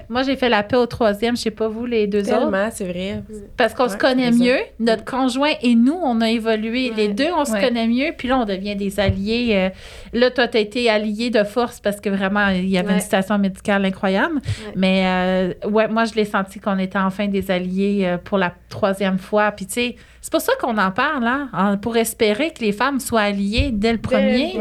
[0.09, 1.35] Moi, j'ai fait la paix au troisième.
[1.35, 3.23] Je sais pas vous, les deux Tellement, c'est vrai.
[3.55, 4.59] Parce qu'on se connaît mieux.
[4.79, 6.91] Notre conjoint et nous, on a évolué.
[6.95, 8.11] Les deux, on se connaît mieux.
[8.17, 9.49] Puis là, on devient des alliés.
[9.53, 9.69] Euh,
[10.17, 12.99] là, toi, tu as été allié de force parce que vraiment, il y avait une
[12.99, 14.39] situation médicale incroyable.
[14.75, 18.53] Mais euh, ouais, moi, je l'ai senti qu'on était enfin des alliés euh, pour la
[18.69, 19.51] troisième fois.
[19.51, 22.99] Puis tu sais, c'est pour ça qu'on en parle, hein, pour espérer que les femmes
[22.99, 24.53] soient alliées dès le premier.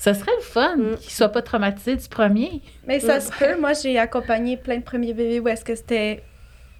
[0.00, 0.96] Ça serait le fun mm.
[0.96, 2.62] qu'ils soient pas traumatisés du premier.
[2.86, 3.20] Mais ça mm.
[3.20, 3.60] se peut.
[3.60, 6.22] Moi, j'ai accompagné plein de premiers bébés où est-ce que c'était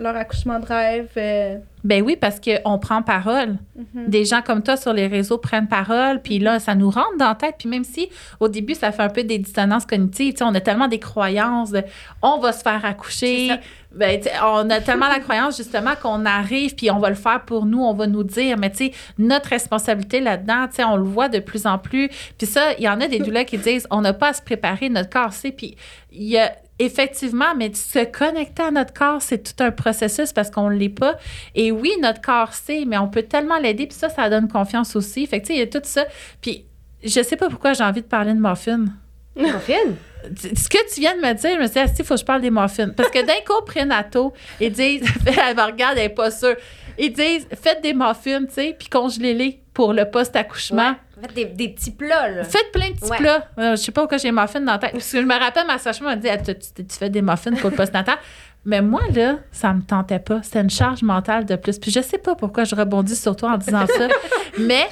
[0.00, 1.10] leur accouchement de rêve.
[1.16, 1.58] Euh.
[1.84, 3.56] Ben oui, parce qu'on prend parole.
[3.78, 4.08] Mm-hmm.
[4.08, 7.28] Des gens comme toi sur les réseaux prennent parole, puis là, ça nous rentre dans
[7.28, 7.56] la tête.
[7.58, 10.88] Puis même si au début, ça fait un peu des dissonances cognitives, on a tellement
[10.88, 11.82] des croyances de
[12.22, 13.52] on va se faire accoucher.
[13.92, 17.66] Ben, on a tellement la croyance justement qu'on arrive puis on va le faire pour
[17.66, 21.02] nous, on va nous dire, mais tu sais, notre responsabilité là-dedans, tu sais, on le
[21.02, 22.08] voit de plus en plus.
[22.38, 24.42] Puis ça, il y en a des douleurs qui disent, on n'a pas à se
[24.42, 25.50] préparer, notre corps sait.
[25.50, 25.76] Puis
[26.12, 30.50] il y a effectivement, mais se connecter à notre corps, c'est tout un processus parce
[30.50, 31.16] qu'on ne l'est pas.
[31.54, 33.86] Et oui, notre corps sait, mais on peut tellement l'aider.
[33.86, 35.26] Puis ça, ça donne confiance aussi.
[35.26, 36.06] Fait que tu sais, il y a tout ça.
[36.40, 36.64] Puis
[37.04, 38.86] je sais pas pourquoi j'ai envie de parler de muffins.
[39.36, 39.94] Muffins?
[40.22, 42.24] ce que tu viens de me dire, je me suis dit, il faut que je
[42.24, 42.90] parle des muffins.
[42.90, 46.56] Parce que d'un coup, prénato, ils disent, elle me regarde, elle n'est pas sûre.
[46.98, 50.94] Ils disent, faites des muffins, tu sais, puis congelez-les pour le post-accouchement.
[51.20, 52.44] Faites des, des, petits plats, là.
[52.44, 53.48] Faites plein de petits plats.
[53.56, 54.92] Je euh, je sais pas pourquoi j'ai muffins dans la tête.
[54.92, 57.52] Parce que je me rappelle, ma sage m'a dit, ah, tu, tu, fais des muffins
[57.52, 58.16] pour le post-natal?
[58.64, 60.42] Mais moi, là, ça me tentait pas.
[60.42, 61.78] C'était une charge mentale de plus.
[61.78, 64.08] Puis je sais pas pourquoi je rebondis sur toi en disant ça.
[64.58, 64.86] mais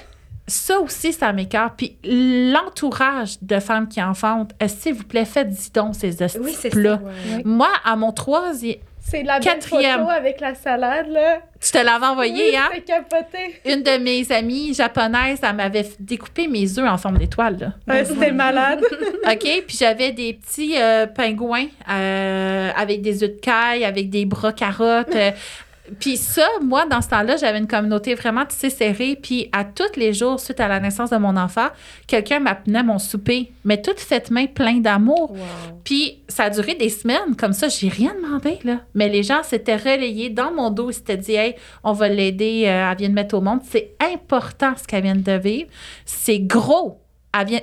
[0.46, 1.74] ça aussi, ça m'écarte.
[1.76, 7.00] Puis l'entourage de femmes qui enfantent, euh, s'il vous plaît, faites-y donc ces oui, plats.
[7.44, 8.78] Moi, à mon troisième.
[9.10, 10.00] C'est la quatrième.
[10.00, 11.38] photo avec la salade, là.
[11.60, 12.68] Tu te l'avais envoyé, hein?
[12.86, 13.60] Capoté.
[13.64, 18.32] Une de mes amies japonaises, elle m'avait découpé mes œufs en forme d'étoile, Ouais, c'était
[18.32, 18.80] malade.
[19.26, 24.24] OK, puis j'avais des petits euh, pingouins euh, avec des œufs de caille, avec des
[24.24, 25.16] bras carottes,
[25.98, 29.18] puis ça, moi, dans ce temps-là, j'avais une communauté vraiment tissée serrée.
[29.20, 31.68] Puis à tous les jours, suite à la naissance de mon enfant,
[32.06, 35.34] quelqu'un m'appelait mon souper, mais toute cette main plein d'amour.
[35.84, 37.36] Puis ça a duré des semaines.
[37.38, 38.80] Comme ça, j'ai rien demandé, là.
[38.94, 40.90] Mais les gens s'étaient relayés dans mon dos.
[40.90, 43.60] Ils s'étaient dit, hey, on va l'aider, euh, elle vient de mettre au monde.
[43.68, 45.68] C'est important ce qu'elle vient de vivre.
[46.04, 47.00] C'est gros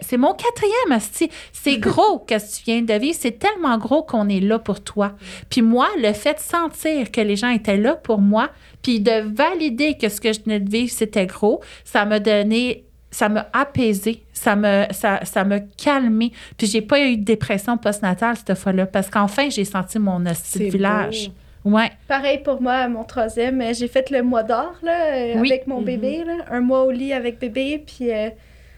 [0.02, 1.30] c'est mon quatrième, Asti.
[1.52, 3.18] C'est gros que tu viens de vivre?
[3.20, 5.14] C'est tellement gros qu'on est là pour toi.
[5.50, 8.50] Puis moi, le fait de sentir que les gens étaient là pour moi,
[8.82, 12.86] puis de valider que ce que je venais de vivre, c'était gros, ça m'a donné
[13.12, 16.34] ça m'a apaisé, ça me ça, ça m'a calmé.
[16.58, 20.22] Puis j'ai pas eu de dépression postnatale cette fois-là parce qu'enfin j'ai senti mon
[20.56, 21.32] village.
[21.64, 21.92] Ouais.
[22.10, 26.44] Pareil pour moi, mon troisième, j'ai fait le mois d'or là, avec mon bébé, là,
[26.52, 28.30] un mois au lit avec bébé, puis euh,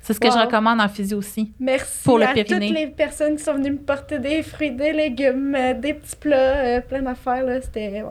[0.07, 1.51] c'est ce que je recommande en physio aussi.
[1.59, 4.93] Merci pour le à toutes les personnes qui sont venues me porter des fruits, des
[4.93, 7.43] légumes, euh, des petits plats, euh, plein d'affaires.
[7.61, 8.05] C'était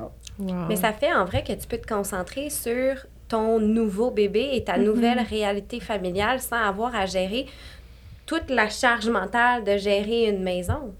[0.69, 4.63] Mais ça fait en vrai que tu peux te concentrer sur ton nouveau bébé et
[4.63, 4.85] ta mm-hmm.
[4.85, 7.47] nouvelle réalité familiale sans avoir à gérer
[8.27, 10.93] toute la charge mentale de gérer une maison.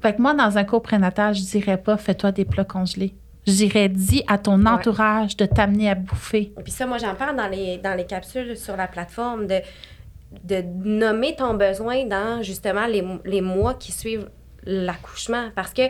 [0.00, 3.14] Fait que moi, dans un cours prénatal, je dirais pas fais-toi des plats congelés.
[3.46, 6.54] Je dirais, dis à ton entourage de t'amener à bouffer.
[6.58, 9.56] Et puis ça, moi, j'en parle dans les, dans les capsules sur la plateforme de
[10.42, 14.28] de nommer ton besoin dans justement les, les mois qui suivent
[14.64, 15.50] l'accouchement.
[15.54, 15.82] Parce que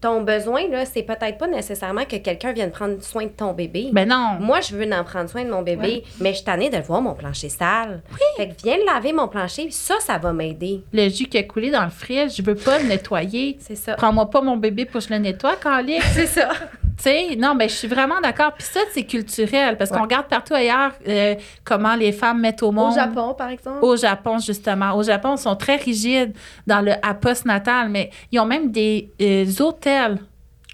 [0.00, 3.90] ton besoin, là, c'est peut-être pas nécessairement que quelqu'un vienne prendre soin de ton bébé.
[3.92, 4.38] Ben non.
[4.40, 7.02] Moi, je veux en prendre soin de mon bébé, mais je t'en ai de voir
[7.02, 8.02] mon plancher sale.
[8.12, 8.18] Oui.
[8.36, 10.82] Fait que viens laver mon plancher, ça, ça va m'aider.
[10.92, 13.58] Le jus qui a coulé dans le frais, je veux pas le nettoyer.
[13.60, 13.94] C'est ça.
[13.94, 15.98] Prends-moi pas mon bébé pour que je le nettoie, Carly.
[16.14, 16.48] c'est ça.
[17.02, 18.52] Tu sais, non, mais je suis vraiment d'accord.
[18.52, 21.34] Puis ça, c'est culturel parce qu'on regarde partout ailleurs euh,
[21.64, 22.92] comment les femmes mettent au monde.
[22.92, 23.78] Au Japon, par exemple.
[23.82, 24.94] Au Japon, justement.
[24.94, 26.34] Au Japon, ils sont très rigides
[26.66, 30.18] dans le à natal mais ils ont même des euh, hôtels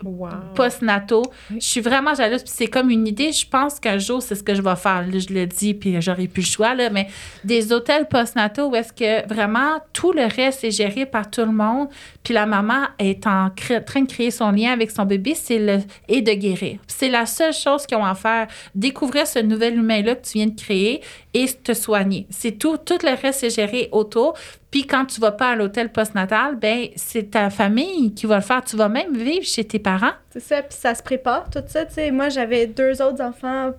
[0.05, 0.28] Wow.
[0.55, 1.22] post-nato.
[1.51, 2.42] Je suis vraiment jalouse.
[2.42, 3.32] Puis c'est comme une idée.
[3.32, 5.05] Je pense qu'un jour, c'est ce que je vais faire.
[5.11, 6.74] je le dis, puis j'aurai plus le choix.
[6.74, 7.09] Là, mais
[7.44, 11.53] des hôtels post-nato où est-ce que vraiment tout le reste est géré par tout le
[11.53, 11.88] monde.
[12.22, 15.78] Puis la maman est en train de créer son lien avec son bébé c'est le,
[16.09, 16.78] et de guérir.
[16.86, 18.49] C'est la seule chose qu'ils ont à faire.
[18.74, 21.01] Découvrir ce nouvel humain-là que tu viens de créer
[21.32, 22.26] et te soigner.
[22.30, 22.76] C'est tout.
[22.76, 24.34] Tout le reste est géré autour.
[24.71, 28.43] Puis quand tu vas pas à l'hôtel postnatal, ben c'est ta famille qui va le
[28.43, 28.64] faire.
[28.64, 30.12] Tu vas même vivre chez tes parents.
[30.31, 31.89] C'est ça, puis ça se prépare, tout ça.
[31.89, 33.73] Sais, moi, j'avais deux autres enfants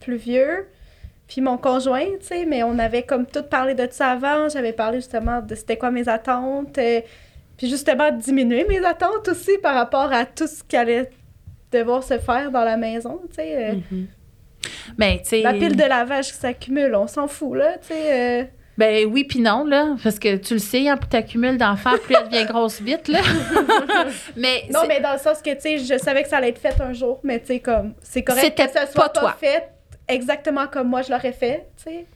[0.00, 0.66] plus vieux,
[1.28, 4.48] puis mon conjoint, tu sais, mais on avait comme tout parlé de ça avant.
[4.48, 7.00] J'avais parlé justement de c'était quoi mes attentes, euh,
[7.58, 11.10] puis justement diminuer mes attentes aussi par rapport à tout ce qui allait
[11.70, 13.70] devoir se faire dans la maison, tu sais.
[13.70, 13.74] Euh.
[13.74, 14.06] Mm-hmm.
[14.98, 18.40] Ben, la pile de lavage qui s'accumule, on s'en fout, là, tu sais.
[18.40, 18.44] Euh.
[18.80, 22.14] Ben oui, puis non, là, parce que tu le sais, hein, plus t'accumules d'enfants, plus
[22.18, 23.20] elle devient grosse vite, là.
[24.38, 26.58] mais non, mais dans le sens que, tu sais, je savais que ça allait être
[26.58, 29.68] fait un jour, mais tu sais, comme, c'est correct que ça soit pas, fait
[30.08, 32.06] exactement comme moi je l'aurais fait, tu sais.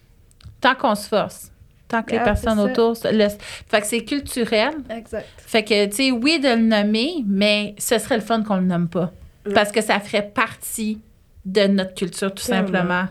[0.59, 1.53] Tant qu'on se force.
[1.87, 2.97] Tant que les personnes autour.
[3.05, 3.29] Le...
[3.69, 4.73] Fait que c'est culturel.
[4.89, 5.27] Exact.
[5.37, 8.63] Fait que, tu sais, oui, de le nommer, mais ce serait le fun qu'on le
[8.63, 9.13] nomme pas.
[9.45, 9.53] Mm.
[9.53, 10.99] Parce que ça ferait partie
[11.45, 13.05] de notre culture, tout simplement.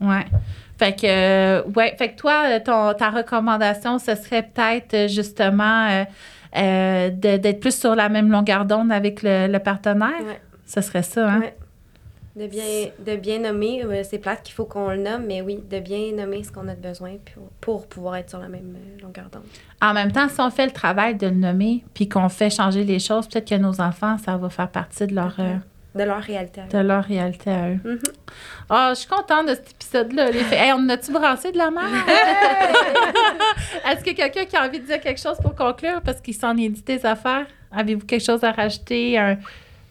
[0.00, 0.08] Mm.
[0.08, 0.24] Ouais.
[0.78, 6.04] Fait que, euh, ouais, fait que toi, ton, ta recommandation, ce serait peut-être euh, justement
[6.56, 10.20] euh, d'être plus sur la même longueur d'onde avec le, partenaire.
[10.20, 10.40] Ouais.
[10.66, 11.40] Ce serait ça, hein?
[11.40, 11.56] Ouais.
[12.36, 12.64] De bien,
[12.98, 16.42] de bien nommer, c'est plate qu'il faut qu'on le nomme, mais oui, de bien nommer
[16.42, 19.44] ce qu'on a besoin pour, pour, pouvoir être sur la même longueur d'onde.
[19.80, 22.82] En même temps, si on fait le travail de le nommer, puis qu'on fait changer
[22.82, 25.36] les choses, peut-être que nos enfants, ça va faire partie de leur...
[25.94, 26.68] De leur réalité à eux.
[26.68, 27.78] De leur réalité à eux.
[27.84, 28.12] Mm-hmm.
[28.68, 30.30] Ah, je suis contente de cet épisode-là.
[30.52, 31.84] Hey, on a-tu brassé de la mer?
[33.88, 36.00] Est-ce que quelqu'un qui a envie de dire quelque chose pour conclure?
[36.04, 37.46] Parce qu'il s'en est dit des affaires?
[37.70, 39.18] Avez-vous quelque chose à rajouter?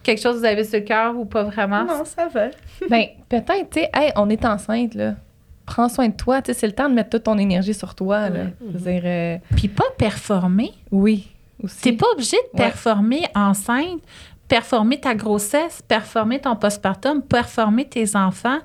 [0.02, 1.84] quelque chose que vous avez sur le cœur ou pas vraiment?
[1.84, 2.48] Non, ça va.
[2.90, 5.14] ben, peut-être, tu sais, hey, on est enceinte, là.
[5.66, 7.94] Prends soin de toi, tu sais, c'est le temps de mettre toute ton énergie sur
[7.94, 8.44] toi, là.
[8.60, 9.02] dire...
[9.04, 10.72] Euh, Puis pas performer.
[10.92, 11.28] Oui.
[11.80, 14.00] T'es pas obligé de performer enceinte
[14.48, 18.58] performer ta grossesse, performer ton postpartum, performer tes enfants.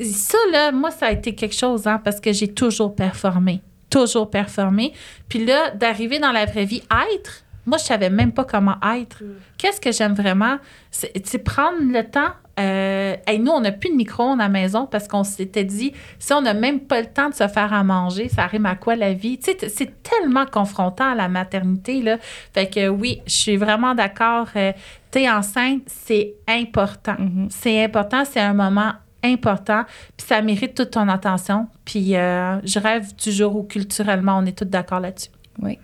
[0.00, 3.60] Ça, là, moi, ça a été quelque chose, hein, parce que j'ai toujours performé.
[3.90, 4.92] Toujours performé.
[5.28, 6.82] Puis là, d'arriver dans la vraie vie,
[7.14, 9.22] être, moi, je savais même pas comment être.
[9.22, 9.34] Mm.
[9.58, 10.58] Qu'est-ce que j'aime vraiment?
[10.90, 15.08] C'est prendre le temps euh, nous, on n'a plus de micro-ondes à la maison parce
[15.08, 18.28] qu'on s'était dit, si on n'a même pas le temps de se faire à manger,
[18.28, 19.38] ça rime à quoi la vie?
[19.38, 22.18] Tu sais, c'est tellement confrontant à la maternité, là.
[22.52, 24.48] Fait que oui, je suis vraiment d'accord.
[24.56, 24.72] Euh,
[25.12, 27.14] T'es enceinte, c'est important.
[27.14, 27.46] Mm-hmm.
[27.50, 29.84] C'est important, c'est un moment important,
[30.16, 31.68] puis ça mérite toute ton attention.
[31.84, 35.30] Puis euh, je rêve du jour où culturellement, on est tous d'accord là-dessus.
[35.60, 35.78] Oui.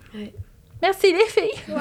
[0.83, 1.75] Merci les filles.